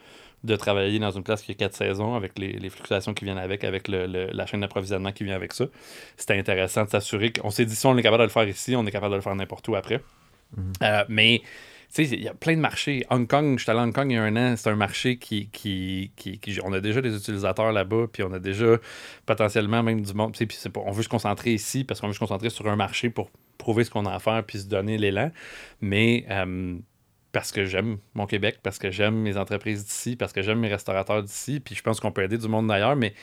[0.45, 3.37] de travailler dans une place qui a quatre saisons avec les, les fluctuations qui viennent
[3.37, 5.65] avec, avec le, le- la chaîne d'approvisionnement qui vient avec ça.
[6.17, 8.75] C'était intéressant de s'assurer qu'on s'est dit si on est capable de le faire ici,
[8.75, 10.01] on est capable de le faire n'importe où après.
[10.83, 11.41] Euh, mais
[11.93, 13.05] tu sais, il y a plein de marchés.
[13.09, 14.75] Hong Kong, je suis allé à Hong Kong il y a un an, c'est un
[14.75, 18.77] marché qui, qui, qui, qui- On a déjà des utilisateurs là-bas, puis on a déjà
[19.25, 20.33] potentiellement même du monde.
[20.33, 22.49] tu sais, Puis c'est pas, on veut se concentrer ici parce qu'on veut se concentrer
[22.49, 25.31] sur un marché pour prouver ce qu'on a à faire puis se donner l'élan.
[25.81, 26.77] Mais euh,
[27.35, 30.69] parce que j'aime mon Québec, parce que j'aime mes entreprises d'ici, parce que j'aime mes
[30.69, 33.13] restaurateurs d'ici, puis je pense qu'on peut aider du monde d'ailleurs, mais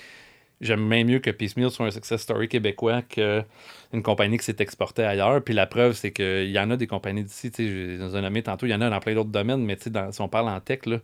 [0.62, 5.02] j'aime bien mieux que Piecemeal soit un success story québécois qu'une compagnie qui s'est exportée
[5.04, 5.42] ailleurs.
[5.42, 8.16] Puis la preuve, c'est qu'il y en a des compagnies d'ici, tu sais, je les
[8.16, 10.10] ai nommé tantôt, il y en a dans plein d'autres domaines, mais tu sais, dans-
[10.12, 10.98] si on parle en tech, là,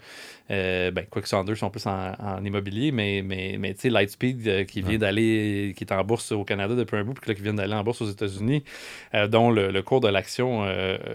[0.51, 3.81] euh, ben, quoi que sont deux sont plus en, en immobilier, mais, mais, mais tu
[3.83, 7.15] sais, Lightspeed euh, qui vient d'aller, qui est en bourse au Canada depuis un bout,
[7.15, 8.65] puis là, qui vient d'aller en bourse aux États-Unis,
[9.15, 10.61] euh, dont le, le cours de l'action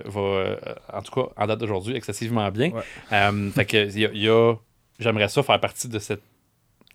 [0.06, 0.58] va,
[0.94, 2.72] en tout cas, en date d'aujourd'hui, excessivement bien.
[2.72, 2.82] Ouais.
[3.52, 4.56] Fait que il y a, il y a-
[5.00, 6.22] j'aimerais ça faire partie de cet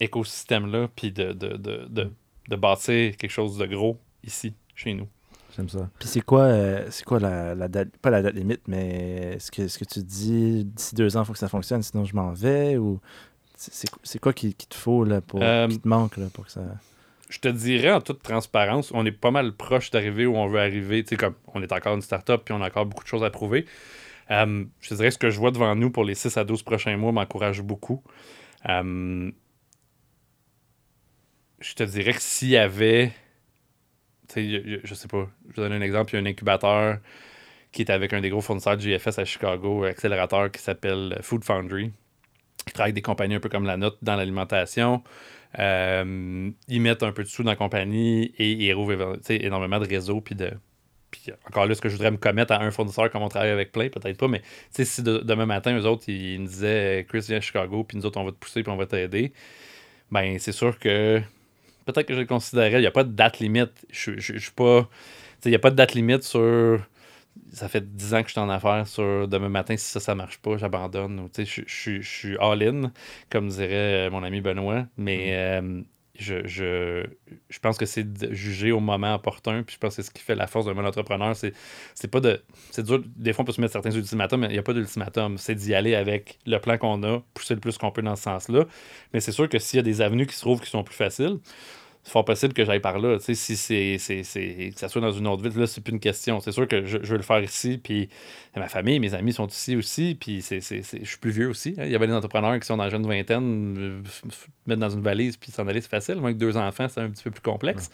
[0.00, 2.12] écosystème-là, puis de, de, de, de,
[2.48, 5.08] de bâtir quelque chose de gros ici, chez nous.
[5.56, 5.88] J'aime ça.
[5.98, 9.50] Puis c'est quoi, euh, c'est quoi la, la date, pas la date limite, mais est-ce
[9.50, 12.14] que, est-ce que tu dis d'ici deux ans, il faut que ça fonctionne, sinon je
[12.14, 13.00] m'en vais ou
[13.56, 16.60] c'est, quoi qu'il te faut là, pour, Euh, qui te manque là, pour que ça.
[17.28, 20.60] Je te dirais en toute transparence, on est pas mal proche d'arriver où on veut
[20.60, 21.02] arriver.
[21.02, 23.24] Tu sais, comme on est encore une start-up puis on a encore beaucoup de choses
[23.24, 23.66] à prouver.
[24.30, 26.44] Euh, je te dirais que ce que je vois devant nous pour les 6 à
[26.44, 28.02] 12 prochains mois m'encourage beaucoup.
[28.68, 29.30] Euh,
[31.60, 33.12] je te dirais que s'il y avait.
[34.36, 34.40] A-
[34.84, 36.12] je sais pas, je vais donner un exemple.
[36.12, 36.98] Il y a un incubateur
[37.72, 41.18] qui est avec un des gros fournisseurs de GFS à Chicago, un accélérateur qui s'appelle
[41.22, 41.92] Food Foundry.
[42.66, 45.02] Qui travaille avec des compagnies un peu comme la nôtre dans l'alimentation.
[45.58, 49.86] Euh, ils mettent un peu de sous dans la compagnie et ils rouvrent énormément de
[49.86, 50.20] réseaux.
[50.20, 50.52] Puis de.
[51.10, 53.48] Puis encore là, est-ce que je voudrais me commettre à un fournisseur comme on travaille
[53.50, 57.20] avec plein Peut-être pas, mais si de- demain matin, eux autres, ils me disaient Chris,
[57.28, 59.32] viens à Chicago, puis nous autres, on va te pousser, puis on va t'aider,
[60.10, 61.22] ben c'est sûr que
[61.92, 62.72] peut-être que je le considérais.
[62.78, 63.72] Il n'y a pas de date limite.
[63.90, 64.88] Je je- je suis pas.
[65.44, 66.80] Il n'y a pas de date limite sur.
[67.52, 70.14] Ça fait 10 ans que je suis en affaires sur demain matin, si ça, ça
[70.14, 71.28] marche pas, j'abandonne.
[71.38, 72.92] Je je- je- je suis all-in,
[73.30, 74.86] comme dirait euh, mon ami Benoît.
[74.98, 75.82] Mais euh,
[76.18, 77.06] je, je,
[77.48, 79.62] je pense que c'est de juger au moment opportun.
[79.62, 81.36] Puis je pense que c'est ce qui fait la force d'un bon entrepreneur.
[81.36, 81.52] C'est
[81.94, 82.42] c'est pas de.
[82.70, 83.02] C'est dur.
[83.16, 85.38] Des fois, on peut se mettre certains ultimatums, mais il n'y a pas d'ultimatum.
[85.38, 88.24] C'est d'y aller avec le plan qu'on a, pousser le plus qu'on peut dans ce
[88.24, 88.66] sens-là.
[89.12, 90.96] Mais c'est sûr que s'il y a des avenues qui se trouvent qui sont plus
[90.96, 91.38] faciles,
[92.08, 93.18] c'est fort possible que j'aille par là.
[93.18, 95.82] Tu sais, si c'est, c'est, c'est- que ça soit dans une autre ville, là, c'est
[95.82, 96.40] plus une question.
[96.40, 98.08] C'est sûr que je, je veux le faire ici, puis
[98.56, 101.48] ma famille, mes amis sont ici aussi, puis c'est, c'est, c'est- je suis plus vieux
[101.50, 101.74] aussi.
[101.76, 101.82] hein.
[101.84, 104.00] Il y avait des entrepreneurs qui sont dans la jeune vingtaine, euh,
[104.66, 106.14] mettre dans une valise, puis s'en aller, c'est facile.
[106.16, 107.90] Moi, avec deux enfants, c'est un petit peu plus complexe.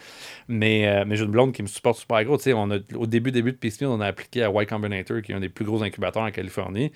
[0.46, 2.36] Mais, euh, mais j'ai une blonde qui me supporte super gros.
[2.36, 5.22] Tu sais, on a, au début, début de Peace on a appliqué à Y Combinator,
[5.22, 6.92] qui est un des plus gros incubateurs en Californie.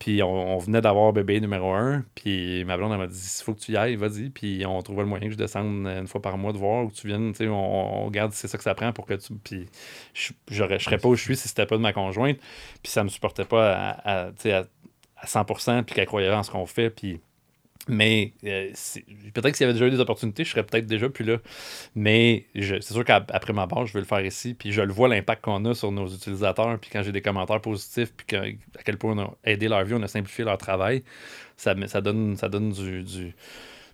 [0.00, 2.04] Puis on, on venait d'avoir bébé numéro un.
[2.14, 4.30] Puis ma blonde, elle m'a dit il faut que tu y ailles, vas-y.
[4.30, 6.90] Puis on trouvait le moyen que je descende une fois par mois de voir où
[6.90, 7.32] tu viennes.
[7.32, 9.34] Tu sais, on, on regarde si c'est ça que ça prend pour que tu.
[9.34, 9.66] Puis
[10.14, 12.38] je je serais pas où je suis si c'était pas de ma conjointe.
[12.82, 14.64] Puis ça me supportait pas à, à, à,
[15.18, 16.90] à 100%, puis qu'elle croyait en ce qu'on fait.
[16.90, 17.20] Puis.
[17.90, 18.70] Mais euh,
[19.34, 21.38] peut-être que s'il y avait déjà eu des opportunités, je serais peut-être déjà plus là.
[21.94, 24.54] Mais c'est sûr qu'après ma base, je vais le faire ici.
[24.54, 26.78] Puis je le vois l'impact qu'on a sur nos utilisateurs.
[26.78, 29.94] Puis quand j'ai des commentaires positifs, puis à quel point on a aidé leur vie,
[29.94, 31.02] on a simplifié leur travail,
[31.56, 33.34] ça, ça donne, ça donne du, du,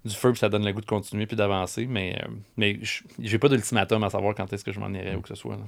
[0.08, 1.86] feu, puis ça donne le goût de continuer, puis d'avancer.
[1.86, 2.78] Mais, euh, mais
[3.18, 5.58] j'ai pas d'ultimatum à savoir quand est-ce que je m'en irai ou que ce soit.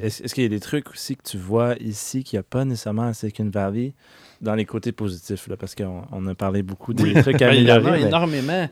[0.00, 2.64] est-ce, qu'il y a des trucs aussi que tu vois ici qu'il n'y a pas
[2.64, 3.92] nécessairement à Silicon Valley
[4.40, 5.48] dans les côtés positifs?
[5.48, 7.90] Là, parce qu'on on a parlé beaucoup des trucs à Ben, il y en a
[7.92, 8.68] mais- énormément.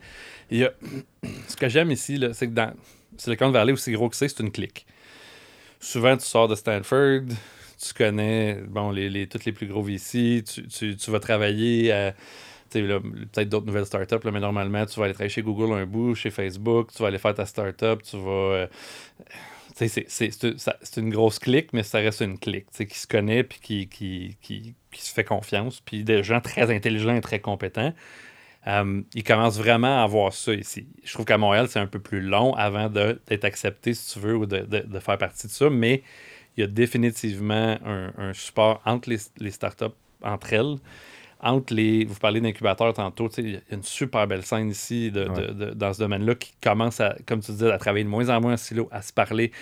[0.50, 0.72] Il y a...
[1.46, 2.72] Ce que j'aime ici, c'est que dans
[3.16, 4.86] Silicon Valley, aussi gros que c'est, c'est une clique.
[5.80, 7.20] Souvent, tu sors de Stanford,
[7.80, 11.92] tu connais bon, les, les, tous les plus gros VC, tu, tu, tu vas travailler
[11.92, 12.14] à
[12.70, 16.14] peut-être d'autres nouvelles startups, là, mais normalement, tu vas aller travailler chez Google un bout,
[16.14, 18.30] chez Facebook, tu vas aller faire ta startup, tu vas.
[18.30, 18.66] euh,
[19.86, 24.36] c'est- une grosse clique, mais ça reste une clique qui se connaît puis qui, qui,
[24.42, 25.80] qui, qui se fait confiance.
[25.80, 27.92] Puis des gens très intelligents et très compétents.
[28.66, 30.88] Euh, ils commencent vraiment à avoir ça ici.
[31.04, 34.36] Je trouve qu'à Montréal, c'est un peu plus long avant d'être accepté, si tu veux,
[34.36, 36.02] ou de, de- de faire partie de ça, mais
[36.56, 40.76] il y a définitivement un, un support entre les, les startups, entre elles,
[41.40, 42.04] entre les.
[42.04, 45.54] Vous parlez d'incubateurs tantôt, il y a une super belle scène ici de, de- Ouais.
[45.54, 48.40] de- dans ce domaine-là qui commence à, comme tu disais, à travailler de moins en
[48.40, 49.52] moins en silo, à se parler.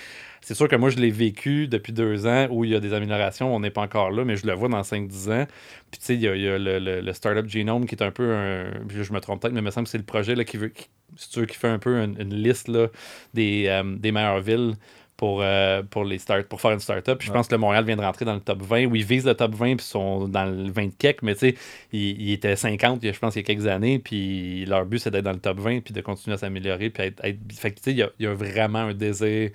[0.41, 2.93] C'est sûr que moi, je l'ai vécu depuis deux ans où il y a des
[2.93, 5.47] améliorations, on n'est pas encore là, mais je le vois dans 5-10 ans.
[5.91, 7.95] Puis tu sais, il y a, il y a le, le- le Startup Genome qui
[7.97, 8.71] est un peu un.
[8.89, 10.57] Je je me trompe peut-être, mais il me semble que c'est le projet là, qui
[10.57, 10.69] veut.
[10.69, 12.89] qui- si tu veux, qui fait un peu une, une liste là,
[13.35, 14.75] des, euh, des meilleures villes
[15.17, 17.19] pour, euh, pour, les start, pour faire une start-up.
[17.19, 19.05] Puis Je pense que le Montréal vient de rentrer dans le top 20, où ils
[19.05, 21.55] visent le top 20 puis sont dans le 20 de mais tu sais,
[21.93, 25.11] ils, ils, étaient 50, je pense, il y a quelques années, puis leur but, c'est
[25.11, 26.91] d'être dans le top 20 puis de continuer à s'améliorer.
[26.91, 27.39] Puis être, être...
[27.53, 29.51] Fait que, tu sais, il y a, il y a vraiment un désir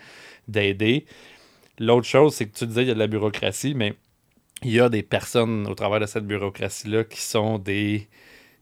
[0.48, 1.06] d'aider.
[1.80, 3.94] L'autre chose, c'est que tu disais, il y a de la bureaucratie, mais
[4.64, 8.08] il y a des personnes au travers de cette bureaucratie-là qui sont des,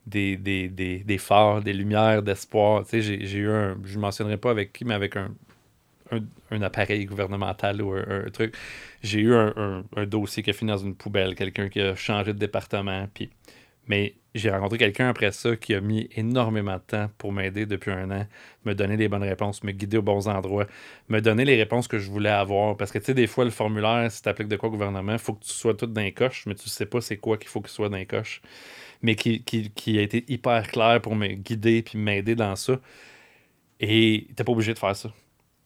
[0.05, 2.83] des, des, des, des phares, des lumières d'espoir.
[2.85, 5.29] Tu sais, j'ai eu un, je ne mentionnerai pas avec qui, mais avec un,
[6.51, 8.55] un, appareil gouvernemental ou un, truc.
[9.01, 12.39] J'ai eu un, dossier qui a fini dans une poubelle, quelqu'un qui a changé de
[12.39, 13.07] département,
[13.88, 17.91] mais j'ai rencontré quelqu'un après ça qui a mis énormément de temps pour m'aider depuis
[17.91, 18.28] un an,
[18.64, 20.68] me donner les bonnes réponses, me guider aux bons endroits,
[21.10, 22.78] me donner les réponses que je voulais avoir.
[22.78, 25.14] Parce que tu sais, des fois, le formulaire, si tu appliques de quoi au gouvernement,
[25.14, 27.49] il faut que tu sois tout d'un coche, mais tu sais pas c'est quoi qu'il
[27.49, 28.41] faut qu'il soit d'un coche.
[29.01, 32.80] Mais qui, qui, a été hyper clair pour me guider puis m'aider dans ça.
[33.80, 35.12] Et t'es pas obligé de faire ça.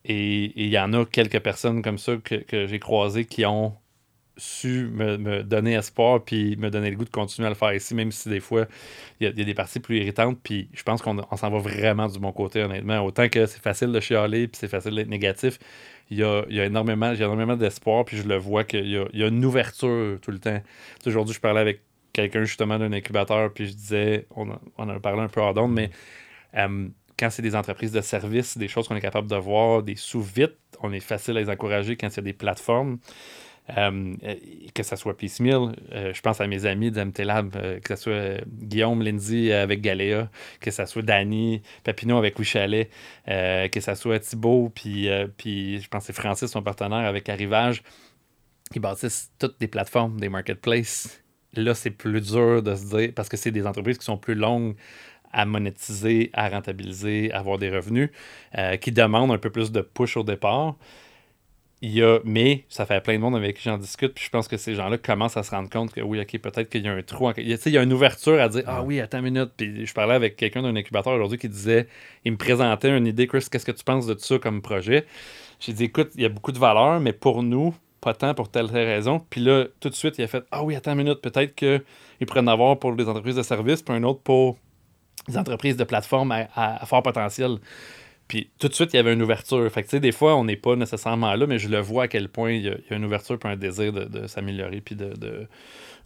[0.06, 3.78] Et il y en a quelques personnes comme ça que, que j'ai croisées qui ont
[4.38, 7.94] su me, donner espoir puis me donner le goût de continuer à le faire ici,
[7.94, 8.66] même si des fois
[9.20, 10.40] il y, a des parties plus irritantes.
[10.42, 13.02] Puis je pense qu'on s'en va vraiment du bon côté, honnêtement.
[13.02, 15.60] Autant que c'est facile de chialer puis c'est facile d'être négatif,
[16.10, 18.06] il y a, énormément, énormément d'espoir.
[18.06, 20.62] Puis je le vois qu'il y, a, une ouverture tout le temps.
[21.06, 21.82] Aujourd'hui, je parlais avec
[22.12, 24.48] quelqu'un justement d'un incubateur, puis je disais, on,
[24.78, 25.90] en a parlé un peu hors d'onde, mais
[26.56, 26.88] euh,
[27.24, 30.58] quand c'est des entreprises de services, des choses qu'on est capable de voir, des sous-vite,
[30.82, 32.98] on est facile à les encourager quand il y a des plateformes.
[33.78, 34.16] Euh,
[34.74, 38.44] que ce soit Piecemeal, euh, je pense à mes amis d'MTLab, euh, que ce soit
[38.46, 42.90] Guillaume Lindsay avec Galéa, que ce soit Danny Papineau avec Wichalet,
[43.26, 45.08] que ce soit Thibaut, puis,
[45.38, 47.84] puis je pense que c'est Francis, son partenaire, avec Arrivage.
[48.76, 51.24] Ils bâtissent toutes des plateformes, des marketplaces.
[51.54, 54.36] Là, c'est plus dur de se dire, parce que c'est des entreprises qui sont plus
[54.36, 54.76] longues
[55.34, 58.10] à monétiser, à rentabiliser, à avoir des revenus,
[58.82, 60.76] qui demandent un peu plus de push au départ
[61.84, 64.30] il y a, mais ça fait plein de monde avec qui j'en discute, puis je
[64.30, 66.88] pense que ces gens-là commencent à se rendre compte que oui, ok, peut-être qu'il y
[66.88, 67.30] a un trou.
[67.36, 69.52] Il, y a, il y a une ouverture à dire Ah oui, attends une minute.
[69.58, 71.88] Puis je parlais avec quelqu'un d'un incubateur aujourd'hui qui disait
[72.24, 75.06] il me présentait une idée, Chris, qu'est-ce que tu penses de ça comme projet?
[75.60, 78.50] J'ai dit écoute, il y a beaucoup de valeur, mais pour nous, pas tant pour
[78.50, 79.20] telle raison.
[79.30, 81.82] Puis là, tout de suite, il a fait Ah oui, attends une minute, peut-être qu'ils
[82.26, 84.58] pourraient en avoir pour des entreprises de services, puis un autre pour
[85.28, 87.60] des entreprises de plateforme à fort potentiel.
[88.28, 89.70] Puis tout de suite, il y avait une ouverture.
[89.72, 92.04] Fait que, tu sais, des fois, on n'est pas nécessairement là, mais je le vois
[92.04, 95.14] à quel point il y a, une ouverture puis un désir de, s'améliorer puis de,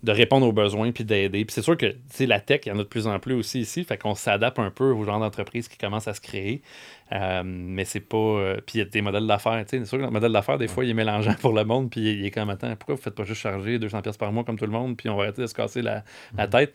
[0.03, 1.45] de, répondre aux besoins puis d'aider.
[1.45, 3.19] Puis c'est sûr que, tu sais, la tech, il y en a de plus en
[3.19, 3.83] plus aussi ici.
[3.83, 6.61] Fait qu'on s'adapte un peu au genre d'entreprise qui commence à se créer.
[7.11, 8.17] Euh, mais c'est pas.
[8.17, 9.63] Euh, puis il y a des modèles d'affaires.
[9.65, 11.63] Tu sais, c'est sûr que le modèle d'affaires, des fois, il est mélangeant pour le
[11.63, 11.89] monde.
[11.91, 14.57] Puis il est comme, attends, pourquoi vous faites pas juste charger 200$ par mois comme
[14.57, 14.97] tout le monde?
[14.97, 16.03] Puis on va arrêter de se casser la,
[16.35, 16.49] la mm-hmm.
[16.49, 16.73] tête?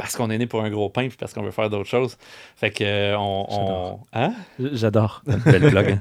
[0.00, 2.16] Parce qu'on est né pour un gros pain puis parce qu'on veut faire d'autres choses.
[2.56, 4.32] Fait que euh, on, Hein?
[4.58, 5.22] J'adore.
[5.44, 5.90] Belle blog.
[5.90, 6.00] Hein?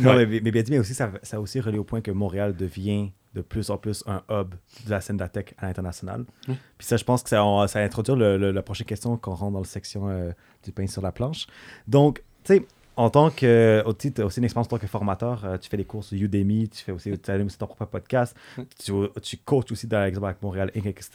[0.00, 2.10] non, mais, mais, bien dit, mais aussi, ça, ça a aussi relié au point que
[2.10, 5.66] Montréal devient de plus en plus un hub de la scène de la tech à
[5.66, 6.24] l'international.
[6.46, 9.52] Puis ça, je pense que ça, ça va introduire le, la prochaine question qu'on rentre
[9.52, 10.32] dans la section euh,
[10.64, 11.46] du pain sur la planche.
[11.86, 12.66] Donc, tu sais,
[12.96, 15.76] en tant que tu as aussi une expérience en tant que formateur, euh, tu fais
[15.76, 18.36] des cours sur Udemy, tu fais aussi, tu aussi ton propre podcast,
[18.84, 21.10] tu, tu coaches aussi dans l'exemple avec Montréal Inc., etc.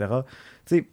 [0.65, 0.88] Tu sais,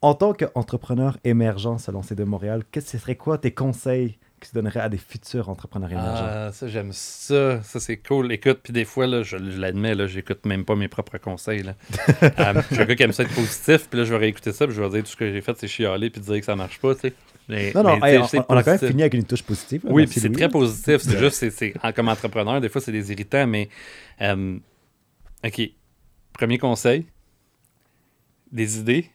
[0.00, 4.46] en tant qu'entrepreneur émergent selon C de Montréal, quest ce serait quoi tes conseils que
[4.46, 6.26] tu donnerais à des futurs entrepreneurs émergents?
[6.28, 7.60] Ah, ça, j'aime ça.
[7.62, 8.30] Ça, c'est cool.
[8.30, 11.64] Écoute, puis des fois, là, je, l'admets, là, j'écoute même pas mes propres conseils.
[11.64, 11.74] Là.
[11.90, 14.66] je suis un gars qui aime ça être positif, puis là, je vais réécouter ça,
[14.66, 16.54] puis je vais dire tout ce que j'ai fait, c'est chialer, puis dire que ça
[16.54, 17.12] marche pas, tu
[17.48, 17.72] sais.
[17.74, 19.80] non, non, on, a quand même fini avec une touche positive.
[19.84, 20.98] oui, puis c'est très positif.
[20.98, 23.68] C'est juste, c'est, comme entrepreneur, des fois, c'est des irritants, mais.
[24.20, 24.58] Euh,
[25.44, 25.60] OK.
[26.32, 27.06] Premier conseil
[28.52, 29.10] des idées,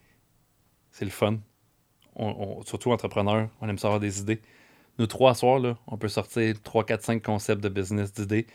[0.93, 1.39] c'est le fun.
[2.65, 4.39] surtout entrepreneur, on aime savoir des idées.
[4.99, 8.45] Nous, trois soirs, là, on peut sortir 3, 4, 5 concepts de business, d'idées.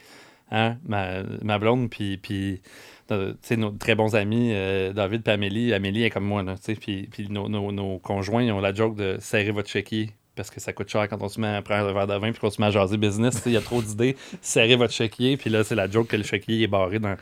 [0.50, 0.78] Hein?
[0.86, 2.62] Ma, ma blonde, puis, puis
[3.10, 5.74] nos très bons amis, euh, David et Amélie.
[5.74, 8.94] Amélie est comme moi, là, puis, puis nos, nos, nos, conjoints, ils ont la joke
[8.94, 11.88] de serrer votre chéquier parce que ça coûte cher quand on se met à prendre
[11.88, 13.42] un verre de vin puis qu'on se met à jaser business.
[13.46, 14.16] Il y a trop d'idées.
[14.40, 17.16] Serrer votre chéquier, puis là, c'est la joke que le chéquier est barré dans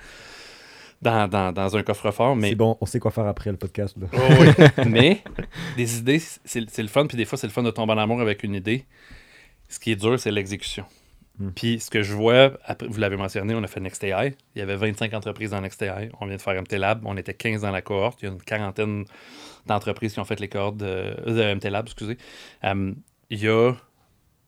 [1.03, 2.37] dans, dans, dans un coffre-fort.
[2.37, 2.51] Mais...
[2.51, 3.97] C'est bon, on sait quoi faire après le podcast.
[3.99, 4.07] Là.
[4.41, 4.85] oui.
[4.89, 5.23] mais
[5.77, 8.21] des idées, c'est le fun, puis des fois, c'est le fun de tomber en amour
[8.21, 8.85] avec une idée.
[9.69, 10.85] Ce qui est dur, c'est l'exécution.
[11.39, 11.51] Hmm.
[11.51, 14.35] Puis ce que je vois, après, vous l'avez mentionné, on a fait NextAI.
[14.55, 16.11] Il y avait 25 entreprises dans NextAI.
[16.21, 17.03] On vient de faire MTLab.
[17.05, 18.23] On était 15 dans la cohorte.
[18.23, 19.05] Il y a une quarantaine
[19.67, 21.87] d'entreprises qui ont fait les cohortes de, de MTLab.
[21.87, 22.17] Excusez.
[22.65, 22.93] Euh,
[23.29, 23.73] il y a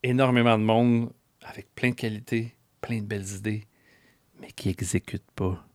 [0.02, 1.10] énormément de monde
[1.42, 3.64] avec plein de qualités, plein de belles idées,
[4.40, 5.67] mais qui n'exécutent pas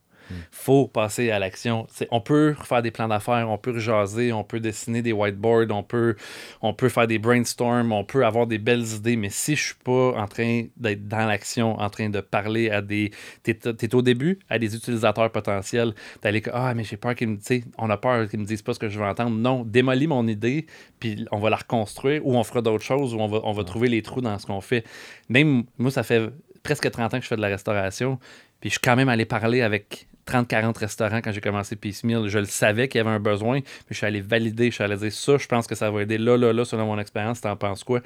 [0.52, 1.88] faut passer à l'action.
[2.12, 5.84] On peut faire des plans d'affaires, on peut jaser, on peut dessiner des whiteboards, on
[5.84, 6.16] peut,
[6.62, 9.76] on peut faire des brainstorms, on peut avoir des belles idées, mais si je suis
[9.84, 13.12] pas en train d'être dans l'action, en train de parler à des...
[13.44, 17.30] T'es es au début, à des utilisateurs potentiels, d'aller que, ah, mais j'ai peur qu'ils
[17.30, 17.38] me...
[17.40, 19.36] sais, on a peur qu'ils me disent pas ce que je veux entendre.
[19.36, 20.66] Non, démolis mon idée,
[21.00, 23.64] puis on va la reconstruire, ou on fera d'autres choses, ou on va, on va
[23.64, 24.86] trouver les trous dans ce qu'on fait.
[25.30, 26.30] Même, moi, ça fait
[26.64, 28.20] presque 30 ans que je fais de la restauration,
[28.60, 32.28] puis je suis quand même allé parler avec 30-40 restaurants quand j'ai commencé Piecemeal.
[32.28, 34.84] Je le savais qu'il y avait un besoin, mais je suis allé valider, je suis
[34.84, 37.42] allé dire ça, je pense que ça va aider là, là, là, selon mon expérience,
[37.42, 38.02] t'en penses quoi?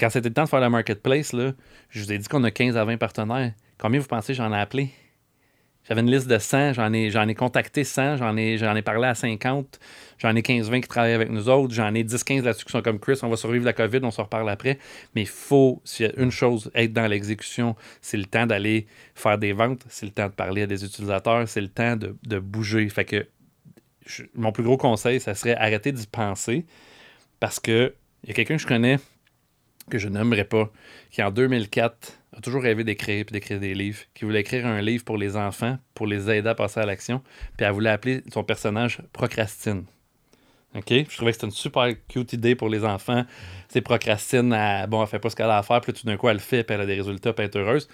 [0.00, 1.52] Quand c'était le temps de faire la marketplace, là,
[1.90, 3.52] je vous ai dit qu'on a 15 à 20 partenaires.
[3.78, 4.90] Combien vous pensez j'en ai appelé?
[5.88, 8.82] J'avais une liste de 100, j'en ai, j'en ai contacté 100, j'en ai, j'en ai
[8.82, 9.80] parlé à 50,
[10.18, 13.00] j'en ai 15-20 qui travaillent avec nous autres, j'en ai 10-15 là-dessus qui sont comme
[13.00, 14.78] Chris, on va survivre la COVID, on se reparle après.
[15.14, 18.86] Mais il faut, s'il y a une chose, être dans l'exécution, c'est le temps d'aller
[19.16, 22.16] faire des ventes, c'est le temps de parler à des utilisateurs, c'est le temps de,
[22.22, 22.88] de bouger.
[22.88, 23.26] Fait que
[24.34, 26.64] mon plus gros conseil, ça serait arrêter d'y penser
[27.40, 28.98] parce que il y a quelqu'un que je connais
[29.90, 30.70] que je n'aimerais pas,
[31.10, 34.80] qui en 2004 a toujours rêvé d'écrire puis d'écrire des livres, qui voulait écrire un
[34.80, 37.22] livre pour les enfants, pour les aider à passer à l'action,
[37.56, 39.84] puis elle voulait appeler son personnage Procrastine.
[40.74, 40.88] OK?
[40.88, 43.26] Je trouvais que c'était une super cute idée pour les enfants.
[43.68, 46.16] C'est procrastine, à, bon, elle fait pas ce qu'elle a à faire, puis tout d'un
[46.16, 47.88] coup, elle le fait, puis elle a des résultats, puis elle est heureuse.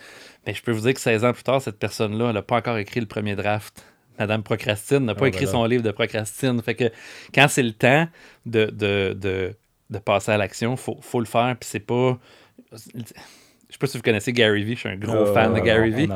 [0.46, 2.56] Mais je peux vous dire que 16 ans plus tard, cette personne-là, elle n'a pas
[2.58, 3.84] encore écrit le premier draft.
[4.18, 5.58] Madame Procrastine n'a pas Ah, écrit voilà.
[5.58, 6.62] son livre de Procrastine.
[6.62, 6.90] Fait que
[7.34, 8.06] quand c'est le temps
[8.46, 9.56] de, de, de,
[9.90, 12.16] de passer à l'action, il faut, faut le faire, puis c'est pas.
[13.68, 15.60] Je sais pas si vous connaissez Gary Vee, je suis un gros Euh, fan de
[15.60, 16.06] Gary Vee.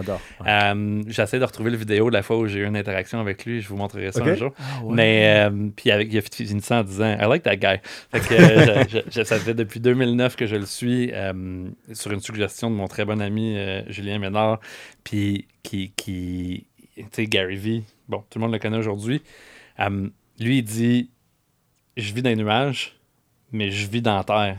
[0.41, 0.47] Ouais.
[0.49, 3.45] Euh, J'essaie de retrouver le vidéo de la fois où j'ai eu une interaction avec
[3.45, 3.61] lui.
[3.61, 4.55] Je vous montrerai ça un jour.
[4.95, 7.77] Mais euh, puis avec, il a fini ça en disant I like that guy.
[8.11, 11.13] Fait que je- je- ça fait depuis 2009 que je le suis
[11.93, 13.57] sur une suggestion de mon très bon ami
[13.89, 14.59] Julien Ménard.
[15.05, 19.21] Puis qui, qui tu sais, Gary Vee, bon, tout le monde le connaît aujourd'hui.
[20.41, 21.11] Lui, il dit
[21.99, 22.97] Je vis dans les nuages,
[23.53, 24.57] mais je vis dans la terre.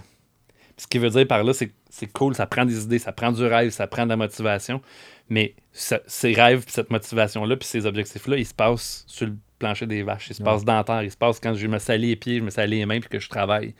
[0.83, 3.13] Ce qu'il veut dire par là, c'est que c'est cool, ça prend des idées, ça
[3.13, 4.81] prend du rêve, ça prend de la motivation.
[5.29, 9.85] Mais ces rêves, puis cette motivation-là, puis ces objectifs-là, ils se passent sur le plancher
[9.85, 10.27] des vaches.
[10.29, 10.49] Ils se Ouais.
[10.49, 11.01] passent dans la terre.
[11.03, 13.09] Ils se passent quand je me salis les pieds, je me salis les mains, puis
[13.09, 13.73] que je travaille.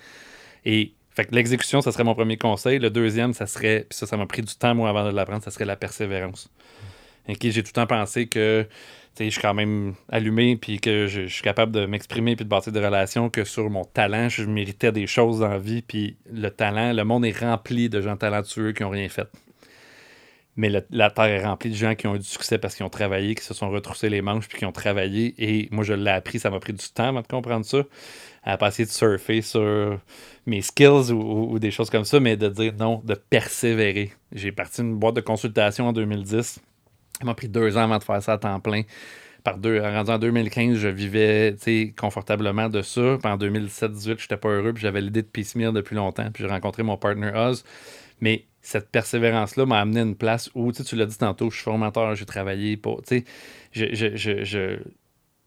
[0.63, 2.79] Et fait que l'exécution, ça serait mon premier conseil.
[2.79, 5.43] Le deuxième, ça serait, puis ça, ça m'a pris du temps, moi, avant de l'apprendre,
[5.43, 6.49] ça serait la persévérance.
[7.27, 8.65] Ok, j'ai tout le temps pensé que
[9.19, 12.73] je suis quand même allumé, puis que je, suis capable de m'exprimer, puis de bâtir
[12.73, 16.93] des relations, que sur mon talent, je méritais des choses dans vie, puis le talent,
[16.93, 19.27] le monde est rempli de gens talentueux qui n'ont rien fait.
[20.55, 22.89] Mais la terre est remplie de gens qui ont eu du succès parce qu'ils ont
[22.89, 25.33] travaillé, qui se sont retroussés les manches, puis qui ont travaillé.
[25.39, 27.79] Et moi, je l'ai appris, ça m'a pris du temps avant de comprendre ça,
[28.43, 29.99] à pas essayer de surfer sur
[30.45, 34.11] mes skills ou, ou- ou des choses comme ça, mais de dire non, de persévérer.
[34.31, 36.59] J'ai parti une boîte de consultation en 2010.
[37.23, 38.81] Ça m'a pris deux ans avant de faire ça à temps plein.
[39.45, 41.55] Par deux, en 2015, je vivais
[41.97, 43.17] confortablement de ça.
[43.21, 44.73] Puis en 2017-18, j'étais pas heureux.
[44.73, 46.29] Puis j'avais l'idée de piecemeal depuis longtemps.
[46.33, 47.63] Puis j'ai rencontré mon partner Oz.
[48.19, 51.63] Mais cette persévérance-là m'a amené à une place où, tu l'as dit tantôt, je suis
[51.63, 53.01] formateur, j'ai travaillé pour.
[53.71, 54.79] Je, je-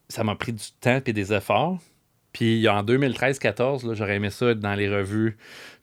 [0.09, 1.79] ça m'a pris du temps et des efforts.
[2.33, 5.37] Puis en 2013-14, là, j'aurais aimé ça être dans les revues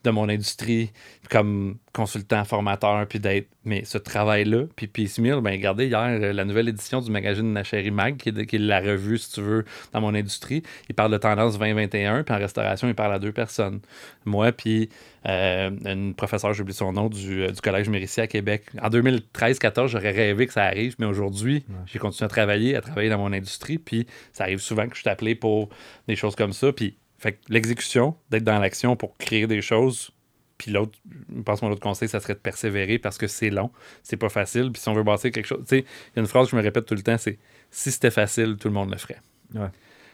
[0.04, 0.92] de mon industrie
[1.30, 3.48] comme consultant, formateur, puis d'être.
[3.64, 7.90] Mais ce travail-là, puis Piecemeal, ben regardez hier euh, la nouvelle édition du magazine Nacheri
[7.90, 10.62] Mag, qui est, qui est la revue, si tu veux, dans mon industrie.
[10.90, 13.80] Il parle de tendance 2021, puis en restauration, il parle à deux personnes.
[14.26, 14.90] Moi, puis
[15.26, 18.64] euh, une professeure, j'oublie son nom, du, euh, du Collège Mérici à Québec.
[18.82, 23.08] En 2013-14, j'aurais rêvé que ça arrive, mais aujourd'hui, j'ai continué à travailler, à travailler
[23.08, 25.70] dans mon industrie, puis ça arrive souvent que je suis appelé pour
[26.06, 30.10] des choses comme ça, puis fait que l'exécution, d'être dans l'action pour créer des choses,
[30.58, 30.98] puis l'autre,
[31.34, 33.70] je pense que mon autre conseil, ça serait de persévérer parce que c'est long,
[34.02, 34.70] c'est pas facile.
[34.70, 36.50] Puis si on veut bâtir quelque chose, tu sais, il y a une phrase que
[36.50, 37.38] je me répète tout le temps, c'est
[37.70, 39.22] si c'était facile, tout le monde le ferait.
[39.54, 39.68] Ouais.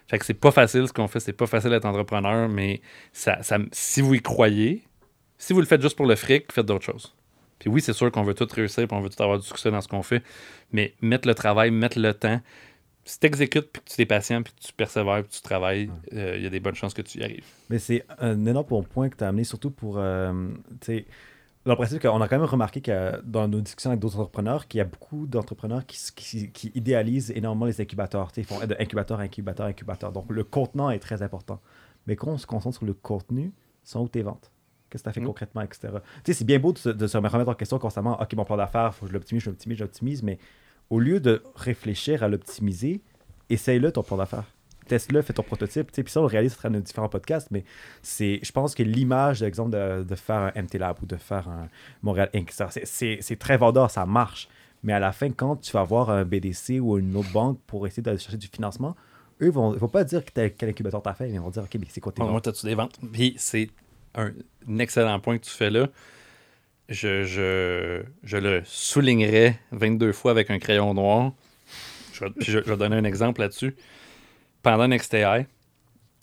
[0.07, 2.81] Fait que c'est pas facile ce qu'on fait, c'est pas facile d'être entrepreneur, mais
[3.13, 4.85] ça, ça, si vous y croyez,
[5.37, 7.13] si vous le faites juste pour le fric, faites d'autres choses.
[7.59, 9.73] Puis oui, c'est sûr qu'on veut tout réussir, puis on veut tout avoir du succès
[9.73, 10.23] dans ce qu'on fait,
[10.71, 12.41] mais mettre le travail, mettre le temps.
[13.05, 15.43] Si tu exécutes, puis que tu es patient, puis que tu persévères, puis que tu
[15.43, 17.45] travailles, euh, il y a des bonnes chances que tu y arrives.
[17.69, 19.95] Mais c'est un énorme bon point que tu as amené, surtout pour.
[19.99, 20.51] euh,
[21.67, 24.79] le principe qu'on a quand même remarqué que dans nos discussions avec d'autres entrepreneurs, qu'il
[24.79, 28.33] y a beaucoup d'entrepreneurs qui, s- qui, qui idéalisent énormément les incubateurs.
[28.37, 30.11] Ils font de incubateur, incubateur, incubateur.
[30.13, 31.61] Donc le contenant est très important.
[32.07, 33.53] Mais quand on se concentre sur le contenu,
[33.85, 34.51] sont où tes ventes
[34.89, 35.27] Qu'est-ce que tu as fait Mm.
[35.27, 35.89] concrètement, etc.
[36.25, 38.21] Tu sais, c'est bien beau de se, de se remettre en question constamment.
[38.21, 40.23] OK, mon plan d'affaires, faut que je l'optimise, je l'optimise, je l'optimise.
[40.23, 40.39] Mais
[40.91, 43.01] au lieu de réfléchir à l'optimiser,
[43.49, 44.45] essaye-le ton plan d'affaires.
[44.89, 45.93] Teste-le, fais ton prototype.
[45.93, 47.65] Puis ça, on le réalise à travers nos différents podcasts, mais
[48.03, 51.49] c'est, je pense que l'image, exemple, de, de faire un MT Lab ou de faire
[51.49, 51.69] un
[52.03, 54.49] Montréal Inc., c'est- très vendeur, ça marche.
[54.83, 57.87] Mais à la fin, quand tu vas voir un BDC ou une autre banque pour
[57.87, 58.97] essayer de chercher du financement,
[59.43, 61.87] eux vont, vont pas dire quel incubateur t'as fait, mais ils vont dire, OK, mais
[61.89, 62.45] c'est quoi tes Bon, moi, ventes?
[62.45, 62.99] t'as-tu des ventes?
[63.13, 63.71] Puis c'est
[64.17, 64.33] un
[64.79, 65.89] excellent point que tu fais là.
[66.91, 71.33] Je, je, le soulignerai 22 fois avec un crayon noir.
[72.13, 73.77] Je, je, vais donner un exemple là-dessus.
[74.63, 75.47] Pendant NextAI,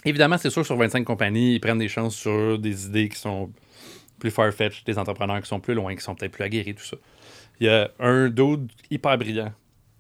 [0.04, 3.50] évidemment, c'est sûr sur 25 compagnies, ils prennent des chances sur des idées qui sont
[4.20, 6.98] plus far-fetched, des entrepreneurs qui sont plus loin, qui sont peut-être plus aguerris, tout ça.
[7.60, 9.54] Il y a un dude hyper brillant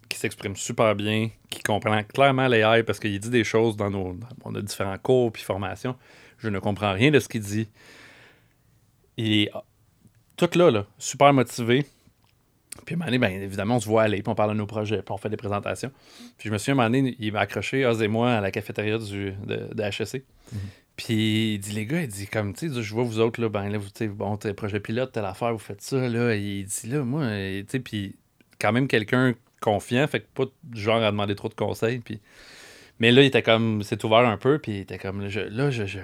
[0.10, 4.18] qui s'exprime super bien, qui comprend clairement l'AI parce qu'il dit des choses dans nos,
[4.44, 5.96] dans- a différents cours puis formations.
[6.40, 7.68] Je ne comprends rien de ce qu'il dit.
[9.18, 9.52] Il est
[10.38, 11.86] tout là, là, super motivé.
[12.86, 14.58] Puis à un moment donné, ben, évidemment, on se voit aller, puis on parle de
[14.58, 15.92] nos projets, puis on fait des présentations.
[16.38, 18.42] Puis je me souviens, à un moment donné, il m'a accroché, Oz et moi, à
[18.42, 20.24] la cafétéria du, de, de HEC.
[20.96, 23.50] Puis il dit, les gars, il dit, comme, tu sais, je vois vous autres, là,
[23.50, 26.36] ben là, vous, tu sais, bon, t'es projet pilote, telle affaire, vous faites ça, là.
[26.36, 28.16] Il dit, là, moi, euh, tu sais, puis
[28.60, 32.20] quand même quelqu'un confiant, fait que pas du genre à demander trop de conseils, puis...
[33.00, 35.40] Mais là, il était comme, c'est ouvert un peu, puis il était comme, là, je,
[35.42, 36.00] là, je, je-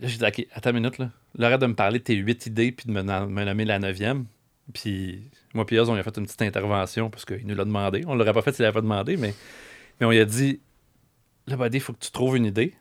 [0.00, 1.10] Là, j'ai dit, OK, attends une minute, là.
[1.40, 3.78] Arrête de me parler de tes huit idées, puis de me, nom- me nommer la
[3.78, 4.26] neuvième.
[4.72, 7.64] Puis moi, puis Oz, on lui a fait une petite intervention, parce qu'il nous l'a
[7.64, 8.02] demandé.
[8.06, 9.34] On l'aurait pas fait s'il l'avait pas demandé, mais,
[10.00, 10.60] on lui a dit,
[11.46, 12.74] là, il faut que tu trouves une idée.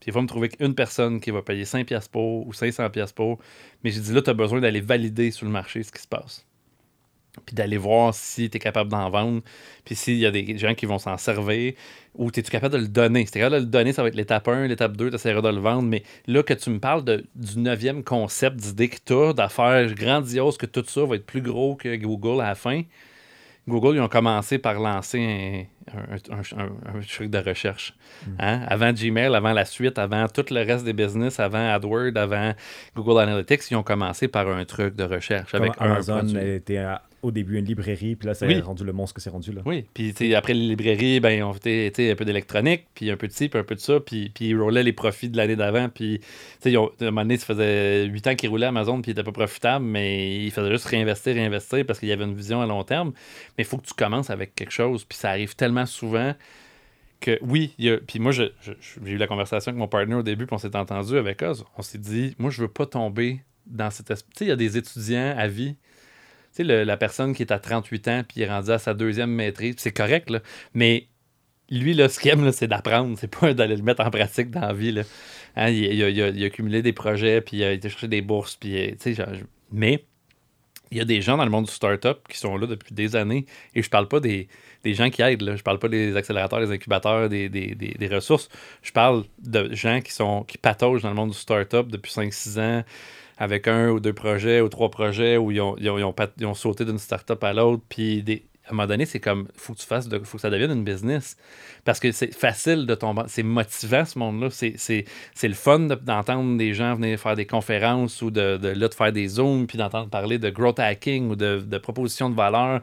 [0.00, 2.90] Puis il va me trouver une personne qui va payer 5 piastres pour ou 500
[2.90, 3.38] piastres pour.
[3.84, 6.08] Mais j'ai dit, là, tu as besoin d'aller valider sur le marché ce qui se
[6.08, 6.44] passe.
[7.46, 9.40] Puis d'aller voir si tu es capable d'en vendre,
[9.86, 11.72] puis s'il y a des gens qui vont s'en servir,
[12.14, 13.24] ou es-tu capable de le donner?
[13.24, 15.40] Si tu capable de le donner, ça va être l'étape 1, l'étape 2, tu essaieras
[15.40, 15.88] de le vendre.
[15.88, 19.94] Mais là, que tu me parles de, du neuvième concept d'idée que tu as, d'affaires
[19.94, 22.82] grandioses, que tout ça va être plus gros que Google à la fin.
[23.66, 27.94] Google, ils ont commencé par lancer un, un- un- un- un truc de recherche.
[28.40, 28.60] Hein?
[28.66, 32.52] Avant Gmail, avant la suite, avant tout le reste des business, avant AdWords, avant
[32.96, 36.84] Google Analytics, ils ont commencé par un truc de recherche avec un Amazon était
[37.22, 38.56] au début une librairie, puis là, ça Oui.
[38.56, 39.62] a rendu le monstre que c'est rendu, là.
[39.64, 43.32] Oui, puis après les librairies, ben, ont fait un peu d'électronique, puis un peu de
[43.32, 45.88] ci, puis un peu de ça, puis, puis ils roulaient les profits de l'année d'avant,
[45.88, 46.20] puis
[46.64, 49.14] ils ont- à un moment donné, ça faisait 8 ans qu'ils roulaient Amazon, puis ils
[49.14, 52.60] n'étaient pas profitables, mais ils faisaient juste réinvestir, réinvestir, parce qu'il y avait une vision
[52.60, 53.12] à long terme.
[53.56, 56.34] Mais il faut que tu commences avec quelque chose, puis ça arrive tellement souvent
[57.20, 58.50] que oui, il y a, puis moi, j'ai
[59.06, 61.64] eu la conversation avec mon partner au début, puis on s'est entendu avec Oz.
[61.78, 64.32] On s'est dit, moi, je veux pas tomber dans cet esprit.
[64.34, 65.76] Tu sais, il y a des étudiants à vie.
[66.52, 69.76] Sais, la personne qui est à 38 ans, puis est rendu à sa deuxième maîtrise,
[69.78, 70.30] c'est correct.
[70.74, 71.08] Mais
[71.70, 73.16] lui, là, ce qu'il aime, c'est d'apprendre.
[73.18, 75.02] C'est pas d'aller le mettre en pratique dans la vie, là.
[75.56, 78.74] Hein, il, a, il accumulé des projets, puis il a été chercher des bourses, puis,
[78.76, 79.36] euh,
[79.70, 80.04] mais
[80.90, 83.16] il y a des gens dans le monde du start-up qui sont là depuis des
[83.16, 83.44] années,
[83.74, 84.48] et je parle pas des,
[84.84, 85.56] gens qui aident, là.
[85.56, 88.48] je parle pas des accélérateurs, des incubateurs, des ressources,
[88.82, 92.60] je parle de gens qui sont qui pataugent dans le monde du start-up depuis 5-6
[92.60, 92.84] ans,
[93.38, 96.54] avec un ou deux projets ou trois projets où ils ont, ils ont, ils ont
[96.54, 99.86] sauté d'une start-up à l'autre, puis des- un moment donné, c'est comme, faut que tu
[99.86, 101.36] fasses, de, faut que ça devienne une business.
[101.84, 104.48] Parce que c'est facile de tomber, c'est motivant ce monde-là.
[104.50, 105.04] C'est,
[105.42, 108.94] le fun de- d'entendre des gens venir faire des conférences ou de, de, là, de
[108.94, 112.80] faire des zooms, puis d'entendre parler de growth hacking ou de, de propositions de valeur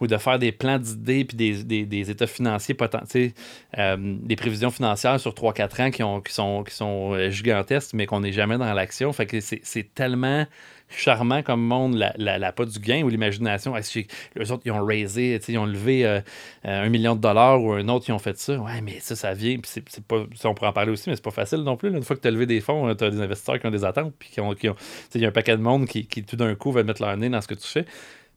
[0.00, 3.32] ou de faire des plans d'idées puis des, des, des états financiers potentiels,
[3.76, 8.06] des prévisions financières sur 3-4 ans qui, ont, qui sont, qui sont euh, gigantesques, mais
[8.06, 9.12] qu'on n'est jamais dans l'action.
[9.12, 10.46] Fait que c'est tellement
[10.90, 13.74] charmant comme monde, la, la, la pas du gain ou l'imagination.
[13.74, 14.06] Ah, j'ai-
[14.38, 16.20] eux autres, ils ont raisé, ils ont levé euh,
[16.64, 18.56] un million de dollars ou un autre, ils ont fait ça.
[18.58, 19.56] Ouais, mais ça, ça vient.
[19.58, 21.90] Puis c'est, pas, on pourrait en parler aussi, mais c'est pas facile non plus.
[21.90, 23.84] Une fois que tu as levé des fonds, tu as des investisseurs qui ont des
[23.84, 24.12] attentes.
[24.18, 24.76] Puis qui ont, qui ont-
[25.14, 27.16] il y a un paquet de monde qui, qui, tout d'un coup, va mettre leur
[27.16, 27.84] nez dans ce que tu fais.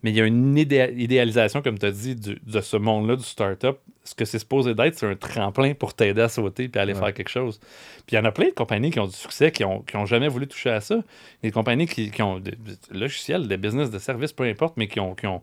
[0.04, 3.16] Mais il y a une idéa- idéalisation, comme tu as dit, du- de ce monde-là,
[3.16, 3.80] du start-up.
[4.04, 7.00] Ce que c'est supposé d'être, c'est un tremplin pour t'aider à sauter puis aller Ouais.
[7.00, 7.60] faire quelque chose.
[8.06, 9.96] Puis il y en a plein de compagnies qui ont du succès, qui n'ont qui
[9.96, 10.98] ont jamais voulu toucher à ça.
[11.42, 14.88] Des compagnies qui, qui ont des des logiciels, des business, de services, peu importe, mais
[14.88, 15.42] qui ont, qui ont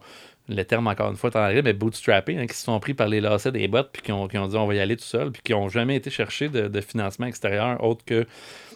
[0.51, 3.09] le terme encore une fois, t'en arrives, mais bootstrapping, hein, qui se sont pris par
[3.09, 5.05] les lacets des bottes, puis qui ont, qui ont dit on va y aller tout
[5.05, 8.26] seul, puis qui n'ont jamais été chercher de, de financement extérieur autre que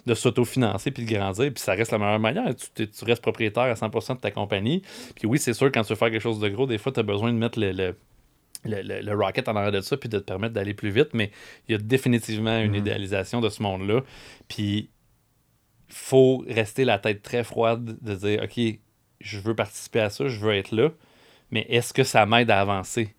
[0.05, 2.55] de s'autofinancer puis de grandir, puis ça reste la meilleure manière.
[2.55, 4.81] Tu, t'es- tu restes propriétaire à 100% de ta compagnie.
[5.15, 6.99] Puis oui, c'est sûr, quand tu veux faire quelque chose de gros, des fois, tu
[6.99, 7.95] as besoin de mettre le, le,
[8.65, 11.09] le, le- le rocket en arrière de ça puis de te permettre d'aller plus vite,
[11.13, 11.31] mais
[11.67, 12.75] il y a définitivement une Mhm.
[12.77, 14.01] idéalisation de ce monde-là.
[14.47, 14.89] Puis
[15.89, 18.59] faut rester la tête très froide de dire OK,
[19.21, 20.89] je veux participer à ça, je veux être là,
[21.55, 23.15] mais est-ce que ça m'aide à avancer?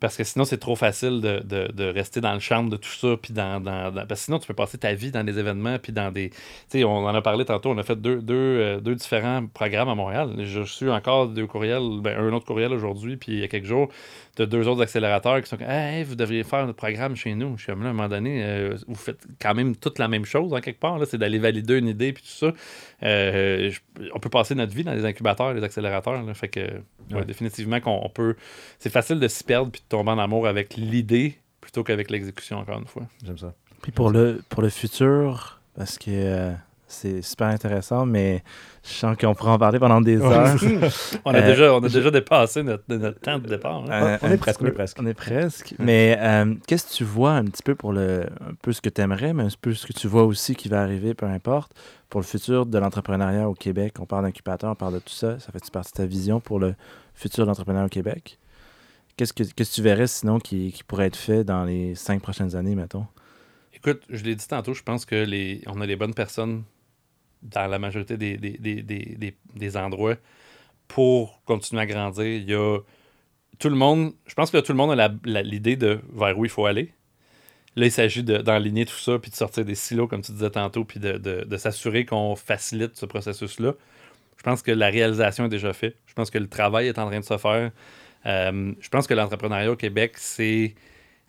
[0.00, 3.16] Parce que sinon, c'est trop facile de, rester dans le champ de tout ça.
[3.22, 5.78] Puis dans, dans- Parce que sinon, tu peux passer ta vie dans des événements.
[5.78, 6.30] Puis dans des.
[6.70, 7.70] Tu on en a parlé tantôt.
[7.70, 10.34] On a fait deux, deux, euh, deux différents programmes à Montréal.
[10.38, 13.66] J'ai reçu encore deux courriels, ben, un autre courriel aujourd'hui, puis il y a quelques
[13.66, 13.88] jours,
[14.40, 17.56] de deux autres accélérateurs qui sont comme Hey, vous devriez faire un programme chez nous.
[17.58, 20.08] Je suis comme là, à un moment donné, euh, vous faites quand même toute la
[20.08, 20.98] même chose, en quelque part.
[20.98, 22.52] là, C'est d'aller valider une idée, puis tout ça.
[23.02, 23.80] Euh, je-
[24.14, 26.22] on peut passer notre vie dans les incubateurs, les accélérateurs.
[26.22, 26.34] là.
[26.34, 26.60] fait que
[27.10, 27.24] Ouais, Ouais.
[27.24, 28.36] définitivement qu'on on peut.
[28.78, 32.58] C'est facile de s'y perdre puis de tomber en amour avec l'idée plutôt qu'avec l'exécution,
[32.58, 33.02] encore une fois.
[33.26, 33.52] J'aime ça.
[33.82, 36.52] Puis pour le, pour le futur, parce que euh,
[36.92, 38.42] c'est super intéressant, mais
[38.84, 40.56] je sens qu'on pourra en parler pendant des heures.
[41.24, 43.84] On a, Euh, déjà, on a déjà dépassé notre, notre temps de départ.
[43.84, 43.86] hein.
[43.90, 44.96] Euh, on est presque, on est presque.
[45.00, 45.74] On est presque.
[45.78, 48.26] Mais euh, qu'est-ce que tu vois un petit peu pour le.
[48.40, 50.68] Un peu ce que tu aimerais, mais un peu ce que tu vois aussi qui
[50.68, 51.72] va arriver, peu importe,
[52.08, 53.94] pour le futur de l'entrepreneuriat au Québec?
[54.00, 55.38] On parle d'incubateur, on parle de tout ça.
[55.38, 56.74] Ça fait partie de ta vision pour le
[57.14, 58.38] futur de l'entrepreneuriat au Québec?
[59.16, 62.22] Qu'est-ce que, qu'est-ce que tu verrais sinon qui, qui pourrait être fait dans les cinq
[62.22, 63.06] prochaines années, mettons?
[63.74, 66.62] Écoute, je l'ai dit tantôt, je pense que les, on a les bonnes personnes
[67.42, 70.16] dans la majorité des, des, des, des, endroits
[70.88, 72.24] pour continuer à grandir.
[72.24, 72.78] Il y a
[73.58, 75.08] tout le monde, je pense que tout le monde a
[75.42, 76.92] l'idée de vers où il faut aller.
[77.76, 80.50] Là, il s'agit de- d'enligner tout ça, puis de sortir des silos, comme tu disais
[80.50, 83.74] tantôt, puis de, de- de s'assurer qu'on facilite ce processus-là.
[84.38, 85.96] Je pense que la réalisation est déjà faite.
[86.06, 87.70] Je pense que le travail est en train de se faire.
[88.26, 90.74] Euh, je pense que l'entrepreneuriat au Québec, c'est.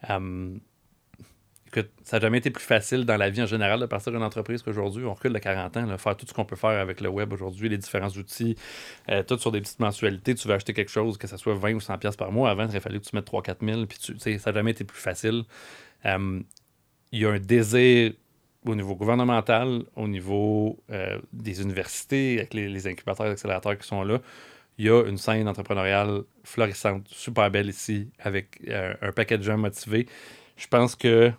[0.10, 0.56] euh,
[1.74, 4.24] Écoute, ça n'a jamais été plus facile dans la vie en général de partir d'une
[4.24, 5.06] entreprise qu'aujourd'hui.
[5.06, 7.70] On recule de 40 ans, faire tout ce qu'on peut faire avec le web aujourd'hui,
[7.70, 8.58] les différents outils,
[9.10, 10.36] euh, tout sur des petites mensualités.
[10.36, 12.50] Tu veux acheter quelque chose, que ce soit 20 ou 100 pièces par mois.
[12.50, 13.86] Avant, il aurait fallu que tu mettes 3-4 000.
[13.86, 15.44] Puis tu, ça n'a jamais été plus facile.
[16.06, 16.42] Euh,
[17.14, 18.14] Il y a un désir
[18.66, 24.04] au niveau gouvernemental, au niveau euh, des universités, avec les, incubateurs et accélérateurs qui sont
[24.04, 24.20] là.
[24.78, 29.44] Il y a une scène entrepreneuriale florissante, super belle ici, avec euh, un paquet de
[29.44, 30.08] gens motivés.
[30.58, 31.32] Je pense que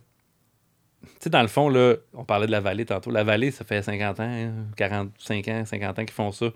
[1.20, 3.11] sais, dans le fond, là, on parlait de la vallée tantôt.
[3.11, 6.46] La vallée, ça fait 50 ans, hein, 45 ans, 50 ans qu'ils font ça.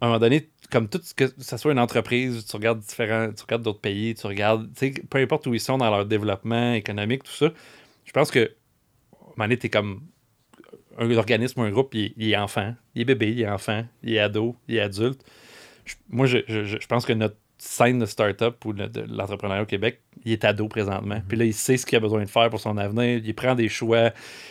[0.00, 3.42] À un moment donné, comme tout, que ce soit une entreprise, tu regardes différents, tu
[3.42, 6.74] regardes d'autres pays, tu regardes, tu sais, peu importe où ils sont dans leur développement
[6.74, 7.50] économique, tout ça,
[8.04, 10.02] je pense que, à un moment donné, t'es comme
[10.98, 14.14] un organisme ou un groupe, il est, enfant, il est bébé, il est enfant, il
[14.14, 15.22] est ado, il est adulte.
[16.10, 19.66] Moi, je- je- je pense que notre scène de start-up ou de, de l'entrepreneuriat au
[19.66, 21.20] Québec, il est ado présentement.
[21.26, 23.20] Puis là, il sait ce qu'il a besoin de faire pour son avenir.
[23.24, 24.10] Il prend des choix.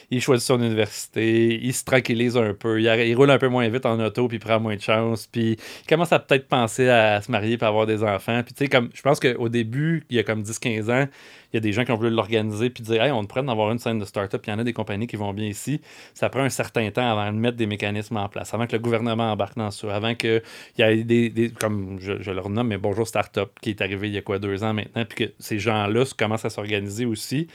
[0.10, 1.60] Il choisit son université.
[1.62, 2.82] Il se tranquillise un peu.
[2.82, 5.28] Il, il roule un peu moins vite en auto, puis il prend moins de chance.
[5.28, 8.42] Puis il commence à peut-être penser à se marier puis avoir des enfants.
[8.44, 11.08] Puis tu sais, comme je pense qu'au début, il y a comme 10-15 ans,
[11.54, 13.48] il y a des gens qui ont voulu l'organiser puis dire Hey, on pourrait en
[13.48, 14.44] avoir une scène de start-up.
[14.48, 15.82] Il y en a des compagnies qui vont bien ici.
[16.14, 18.80] Ça prend un certain temps avant de mettre des mécanismes en place, avant que le
[18.80, 20.42] gouvernement embarque dans ça, avant qu'il
[20.78, 24.08] y ait des, des- comme je, je le renomme, mais Bonjour Startup, qui est arrivé
[24.10, 27.48] il y a quoi, deux ans maintenant, puis que ces gens-là commencent à s'organiser aussi.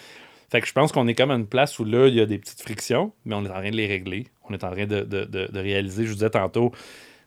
[0.50, 2.26] Fait que je pense qu'on est comme à une place où là, il y a
[2.26, 4.26] des petites frictions, mais on est en train de les régler.
[4.48, 6.72] On est en train de, de- de- de réaliser, je vous disais tantôt,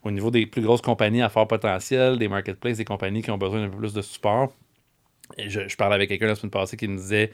[0.03, 3.37] au niveau des plus grosses compagnies à fort potentiel, des marketplaces, des compagnies qui ont
[3.37, 4.51] besoin d'un peu plus de support.
[5.37, 7.31] Je, je parlais avec quelqu'un la semaine passée qui me disait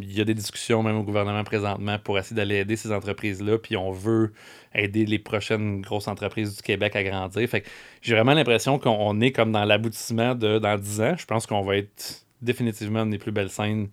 [0.00, 3.58] il y a des discussions même au gouvernement présentement pour essayer d'aller aider ces entreprises-là,
[3.58, 4.32] puis on veut
[4.74, 7.48] aider les prochaines grosses entreprises du Québec à grandir.
[7.48, 7.68] Fait que
[8.02, 11.14] j'ai vraiment l'impression qu'on on est comme dans l'aboutissement de dans 10 ans.
[11.16, 13.88] Je pense qu'on va être définitivement une des plus belles scènes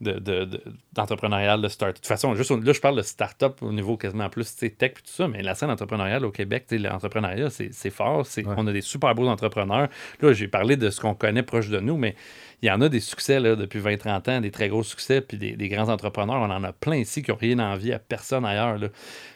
[0.00, 0.62] de, de, de-
[0.92, 1.92] d'entrepreneurial, de start.
[1.92, 4.90] De toute façon, juste là, je parle de start-up au niveau quasiment plus tech et
[4.90, 8.26] tout ça, mais la scène entrepreneuriale au Québec, l'entrepreneuriat, c'est, fort.
[8.26, 8.54] C'est, Ouais.
[8.56, 9.88] On a des super beaux entrepreneurs.
[10.20, 12.16] Là, j'ai parlé de ce qu'on connaît proche de nous, mais
[12.62, 15.36] il y en a des succès là, depuis 20-30 ans, des très gros succès, puis
[15.36, 16.36] des, des grands entrepreneurs.
[16.36, 18.78] On en a plein ici qui n'ont rien envie à personne ailleurs.
[18.78, 18.88] Là.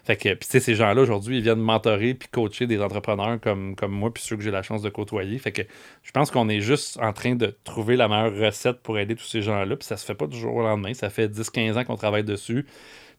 [0.04, 3.38] Fait que, puis tu sais, ces gens-là, aujourd'hui, ils viennent mentorer puis coacher des entrepreneurs
[3.40, 5.38] comme, comme moi, puis ceux que j'ai la chance de côtoyer.
[5.38, 5.62] Fait que
[6.02, 9.26] je pense qu'on est juste en train de trouver la meilleure recette pour aider tous
[9.26, 10.94] ces gens-là, puis ça se fait pas du jour au lendemain.
[10.94, 12.66] Ça fait 10-15 ans qu'on travaille dessus.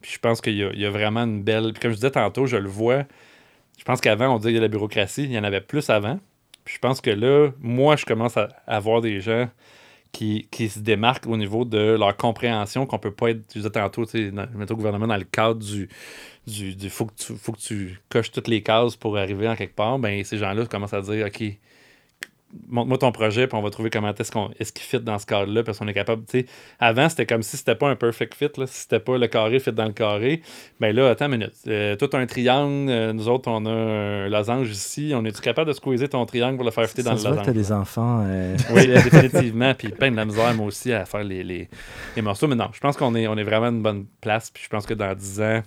[0.02, 1.74] Puis je pense qu'il y, y a vraiment une belle.
[1.74, 3.04] Puis comme je disais tantôt, je le vois.
[3.78, 5.24] Je pense qu'avant, on disait qu'il y a la bureaucratie.
[5.24, 6.20] Il y en avait plus avant.
[6.66, 9.50] Puis je pense que là, moi, je commence à avoir des gens
[10.12, 14.06] qui, se démarquent au niveau de leur compréhension qu'on peut pas être, tu disais tantôt,
[14.56, 15.88] mettons, au gouvernement, dans le cadre du,
[16.48, 19.56] du, du faut, que tu, faut que tu coches toutes les cases pour arriver en
[19.56, 21.44] quelque part, ben ces gens-là commencent à dire, OK,
[22.68, 25.26] montre-moi ton projet, puis on va trouver comment est-ce qu'on est-ce qu'il fit dans ce
[25.26, 26.46] cadre-là, parce qu'on est capable, tu sais,
[26.80, 29.60] avant, c'était comme si c'était pas un perfect fit, là, si c'était pas le carré
[29.60, 30.42] fit dans le carré,
[30.80, 34.30] ben là, attends une minute, euh, tout un triangle, euh, nous autres, on a un
[34.30, 37.18] losange ici, on est-tu capable de squeezer ton triangle pour le faire fitter dans le
[37.18, 37.46] losange?
[37.46, 38.24] t'as des enfants.
[38.26, 39.74] euh, Oui, définitivement.
[39.76, 41.70] Puis plein de la misère, moi aussi, à faire les, les,
[42.16, 42.48] les morceaux.
[42.48, 44.50] Mais non, je pense qu'on est, on est vraiment une bonne place.
[44.50, 45.62] Puis je pense que dans 10 ans,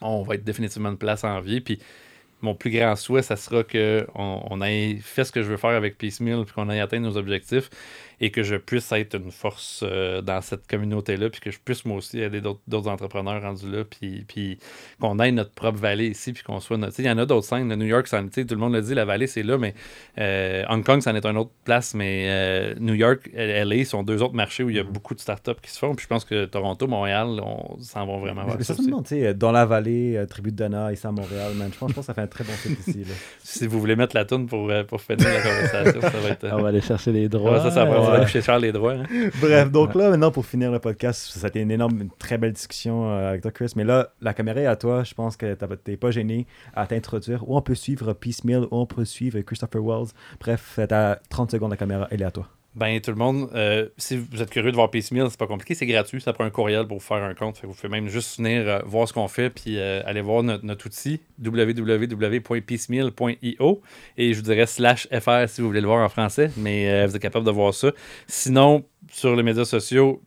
[0.00, 1.60] on va être définitivement une place en vie.
[1.60, 1.78] Puis
[2.42, 5.70] mon plus grand souhait, ça sera qu'on on ait fait ce que je veux faire
[5.70, 7.70] avec Piecemeal, puis qu'on ait atteint nos objectifs.
[8.24, 11.84] Et que je puisse être une force euh, dans cette communauté-là, puis que je puisse
[11.84, 14.58] moi aussi aider d'autres d'autres entrepreneurs rendus là, puis, puis
[15.00, 16.92] qu'on ait notre propre vallée ici, puis qu'on soit notre.
[16.94, 17.68] tu sais, Il y en a d'autres scènes.
[17.74, 19.74] New York, ça, tu sais, tout le monde le dit, la vallée, c'est là, mais
[20.18, 24.22] euh, Hong Kong, c'en est une autre place, mais euh, New York, LA sont deux
[24.22, 25.94] autres marchés où il y a beaucoup de startups qui se font.
[25.94, 28.90] Puis je pense que Toronto, Montréal, on s'en va vraiment vers Mais ça aussi.
[29.06, 31.94] sais, dans la vallée, euh, tribu de Donna, ici à Montréal, man, je pense, je
[31.96, 33.00] pense que ça fait un très bon site ici.
[33.04, 33.14] Là.
[33.42, 36.44] Si vous voulez mettre la toune pour, euh, pour finir la conversation, ça va être.
[36.44, 37.60] euh, On va aller chercher les ouais, droits.
[37.60, 38.24] ça, ça va, ça va ouais.
[38.24, 38.92] coucher cher les droits.
[38.92, 39.04] hein.
[39.40, 42.38] Bref, donc là, maintenant, pour finir le podcast, ça a été une énorme, une très
[42.38, 43.72] belle discussion euh, avec toi, Chris.
[43.76, 45.04] Mais là, la caméra est à toi.
[45.04, 47.48] Je pense que t'es pas gêné à t'introduire.
[47.48, 50.08] Où on peut suivre Piecemeal, où on peut suivre Christopher Wells.
[50.40, 52.48] Bref, t'as 30 secondes, la caméra, elle est à toi.
[52.74, 55.74] Ben, tout le monde, euh, si vous êtes curieux de voir Piecemeal, c'est pas compliqué,
[55.74, 56.22] c'est gratuit.
[56.22, 57.60] Ça prend un courriel pour vous faire un compte.
[57.62, 60.86] Vous pouvez même juste venir euh, voir ce qu'on fait puis euh, aller voir notre,
[60.86, 63.82] outil www.piecemeal.io
[64.16, 67.14] et je vous dirais slash FR si vous voulez le voir en français, mais vous
[67.14, 67.92] êtes capable de voir ça.
[68.26, 70.22] Sinon, sur les médias sociaux,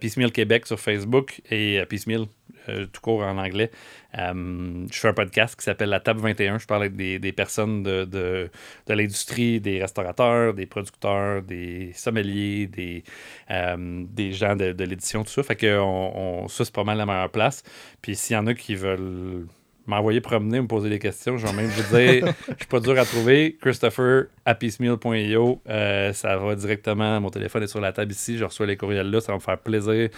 [0.00, 2.26] Piecemeal Québec sur Facebook et Piecemeal
[2.68, 3.70] euh, tout court en anglais.
[4.18, 6.58] Euh, je fais un podcast qui s'appelle La Table 21.
[6.58, 8.50] Je parle avec des, des personnes de, de,
[8.86, 13.04] de l'industrie, des restaurateurs, des producteurs, des sommeliers, des,
[13.50, 15.42] euh, des gens de, de l'édition, tout ça.
[15.42, 17.62] Fait que on, on- ça, c'est pas mal la meilleure place.
[18.02, 19.46] Puis s'il y en a qui veulent
[19.88, 22.98] m'envoyer promener, me poser des questions, je vais même vous dire, je suis pas dur
[22.98, 23.56] à trouver.
[23.60, 28.44] Christopher à piecemeal.io, euh, ça va directement, mon téléphone est sur la table ici, je
[28.44, 30.08] reçois les courriels là, ça va me faire plaisir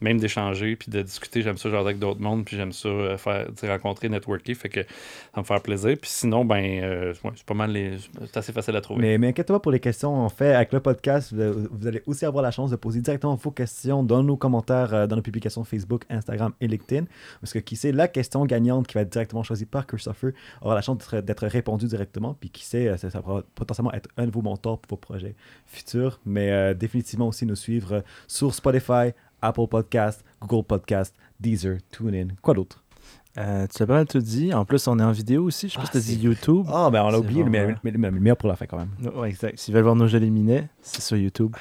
[0.00, 1.42] même d'échanger puis de discuter.
[1.42, 4.82] J'aime ça jaser avec d'autres mondes, puis j'aime ça euh, faire rencontrer, networker, fait que
[5.34, 5.96] ça me faire plaisir.
[6.00, 7.76] Puis sinon, ben, euh, c'est pas mal,
[8.20, 9.18] c'est assez facile à trouver.
[9.18, 10.14] Mais, inquiète-toi pour les questions.
[10.14, 13.50] En fait, avec le podcast, vous, allez aussi avoir la chance de poser directement vos
[13.50, 17.06] questions dans nos commentaires, euh, dans nos publications Facebook, Instagram et LinkedIn.
[17.40, 20.74] Parce que qui sait, la question gagnante qui va être directement choisie par Christopher aura
[20.74, 22.34] la chance d'être- répondue directement.
[22.38, 25.00] Puis qui sait, euh, ça, ça pourra potentiellement être un de vos mentors pour vos
[25.00, 25.36] projets
[25.66, 26.20] futurs.
[26.26, 29.12] Mais définitivement aussi nous suivre sur Spotify,
[29.42, 32.28] Apple Podcast, Google Podcast, Deezer, TuneIn.
[32.42, 32.82] Quoi d'autre?
[33.38, 34.54] Euh, tu as pas mal tout dit.
[34.54, 35.68] En plus, on est en vidéo aussi.
[35.68, 36.64] Je sais pas Ah, si tu as dit YouTube.
[36.72, 38.64] Ah, ben on a C'est oublié le, vraiment- me- le- le meilleur pour la fin
[38.66, 38.88] quand même.
[39.14, 39.58] Ouais, exact.
[39.58, 41.54] S'ils veulent voir nos jolis minets, c'est sur YouTube.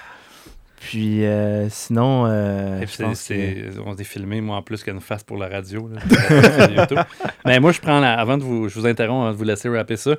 [0.89, 5.23] Puis euh, sinon, euh, je pense que- on s'est filmé, moi, en plus qu'une face
[5.23, 5.89] pour la radio.
[5.89, 5.99] là.
[7.45, 9.69] Mais moi, je prends la- avant de vous, je vous interromps, avant de vous laisser
[9.69, 10.15] rapper ça.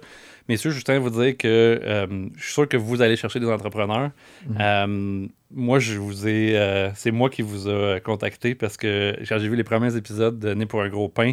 [0.48, 1.48] Messieurs, je tiens à vous dire que
[1.82, 2.06] euh,
[2.36, 4.10] je suis sûr que vous allez chercher des entrepreneurs.
[4.48, 5.28] Mhm.
[5.52, 9.56] Moi, je vous ai, c'est moi qui vous a contacté parce que quand j'ai vu
[9.56, 11.32] les premiers épisodes de Né pour un gros pain,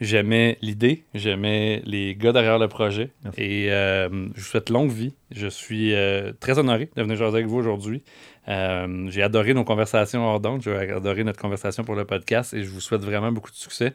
[0.00, 3.10] j'aimais l'idée, j'aimais les gars derrière le projet.
[3.24, 3.40] Merci.
[3.42, 5.14] Et euh, je vous souhaite longue vie.
[5.34, 8.02] Je suis euh, très honoré de venir jaser avec vous aujourd'hui.
[8.48, 12.62] Euh, j'ai adoré nos conversations hors d'onde, j'ai adoré notre conversation pour le podcast et
[12.62, 13.92] je vous souhaite vraiment beaucoup de succès.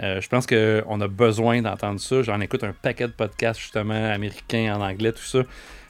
[0.00, 2.22] Euh, je pense qu'on a besoin d'entendre ça.
[2.22, 5.42] J'en écoute un paquet de podcasts justement américains, en anglais, tout ça.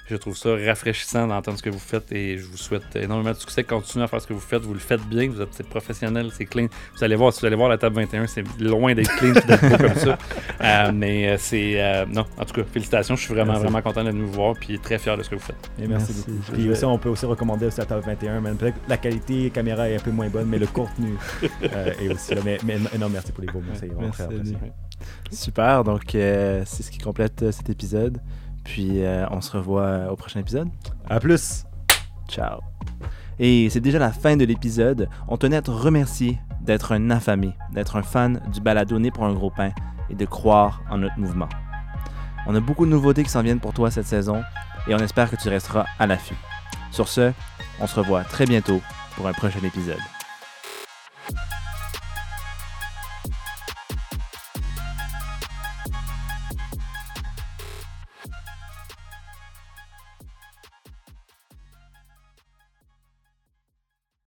[0.06, 3.36] Je trouve ça rafraîchissant d'entendre ce que vous faites et je vous souhaite énormément de
[3.36, 3.62] succès.
[3.64, 4.62] Continuez à faire ce que vous faites.
[4.62, 5.30] Vous le faites bien.
[5.30, 6.66] Vous êtes professionnel, c'est clean.
[6.96, 9.68] Vous allez voir, si vous allez voir la table 21, c'est loin d'être clean d'être
[9.68, 10.18] beau comme ça.
[10.62, 11.80] Euh, mais euh, c'est.
[11.82, 13.16] euh, non, en tout cas, félicitations.
[13.16, 13.64] Je suis vraiment, Merci.
[13.64, 15.56] vraiment content de nous voir puis très fier de ce que vous faites.
[15.80, 16.30] Et merci, Merci.
[16.30, 16.52] beaucoup.
[16.52, 19.50] Puis aussi, on peut aussi recommander aussi la table 21, mais peut-être que la qualité
[19.50, 21.14] caméra est un peu moins bonne, mais le contenu
[21.64, 22.42] euh, est aussi là.
[22.44, 24.72] Mais, mais énorme merci pour les beaux mots, c'est vraiment très Merci, apprécié.
[25.32, 25.82] Super.
[25.84, 28.18] Donc, euh, c'est ce qui complète euh, cet épisode.
[28.64, 30.68] Puis, euh, on se revoit euh, au prochain épisode.
[31.08, 31.64] À plus!
[32.28, 32.60] Ciao.
[33.38, 35.08] Et c'est déjà la fin de l'épisode.
[35.28, 39.24] On tenait à te remercier d'être un affamé, d'être un fan du balado Né pour
[39.24, 39.70] un gros pain
[40.10, 41.48] et de croire en notre mouvement.
[42.46, 44.42] On a beaucoup de nouveautés qui s'en viennent pour toi cette saison
[44.86, 46.36] et on espère que tu resteras à l'affût.
[46.90, 47.32] Sur ce,
[47.80, 48.80] on se revoit très bientôt
[49.16, 50.11] pour un prochain épisode.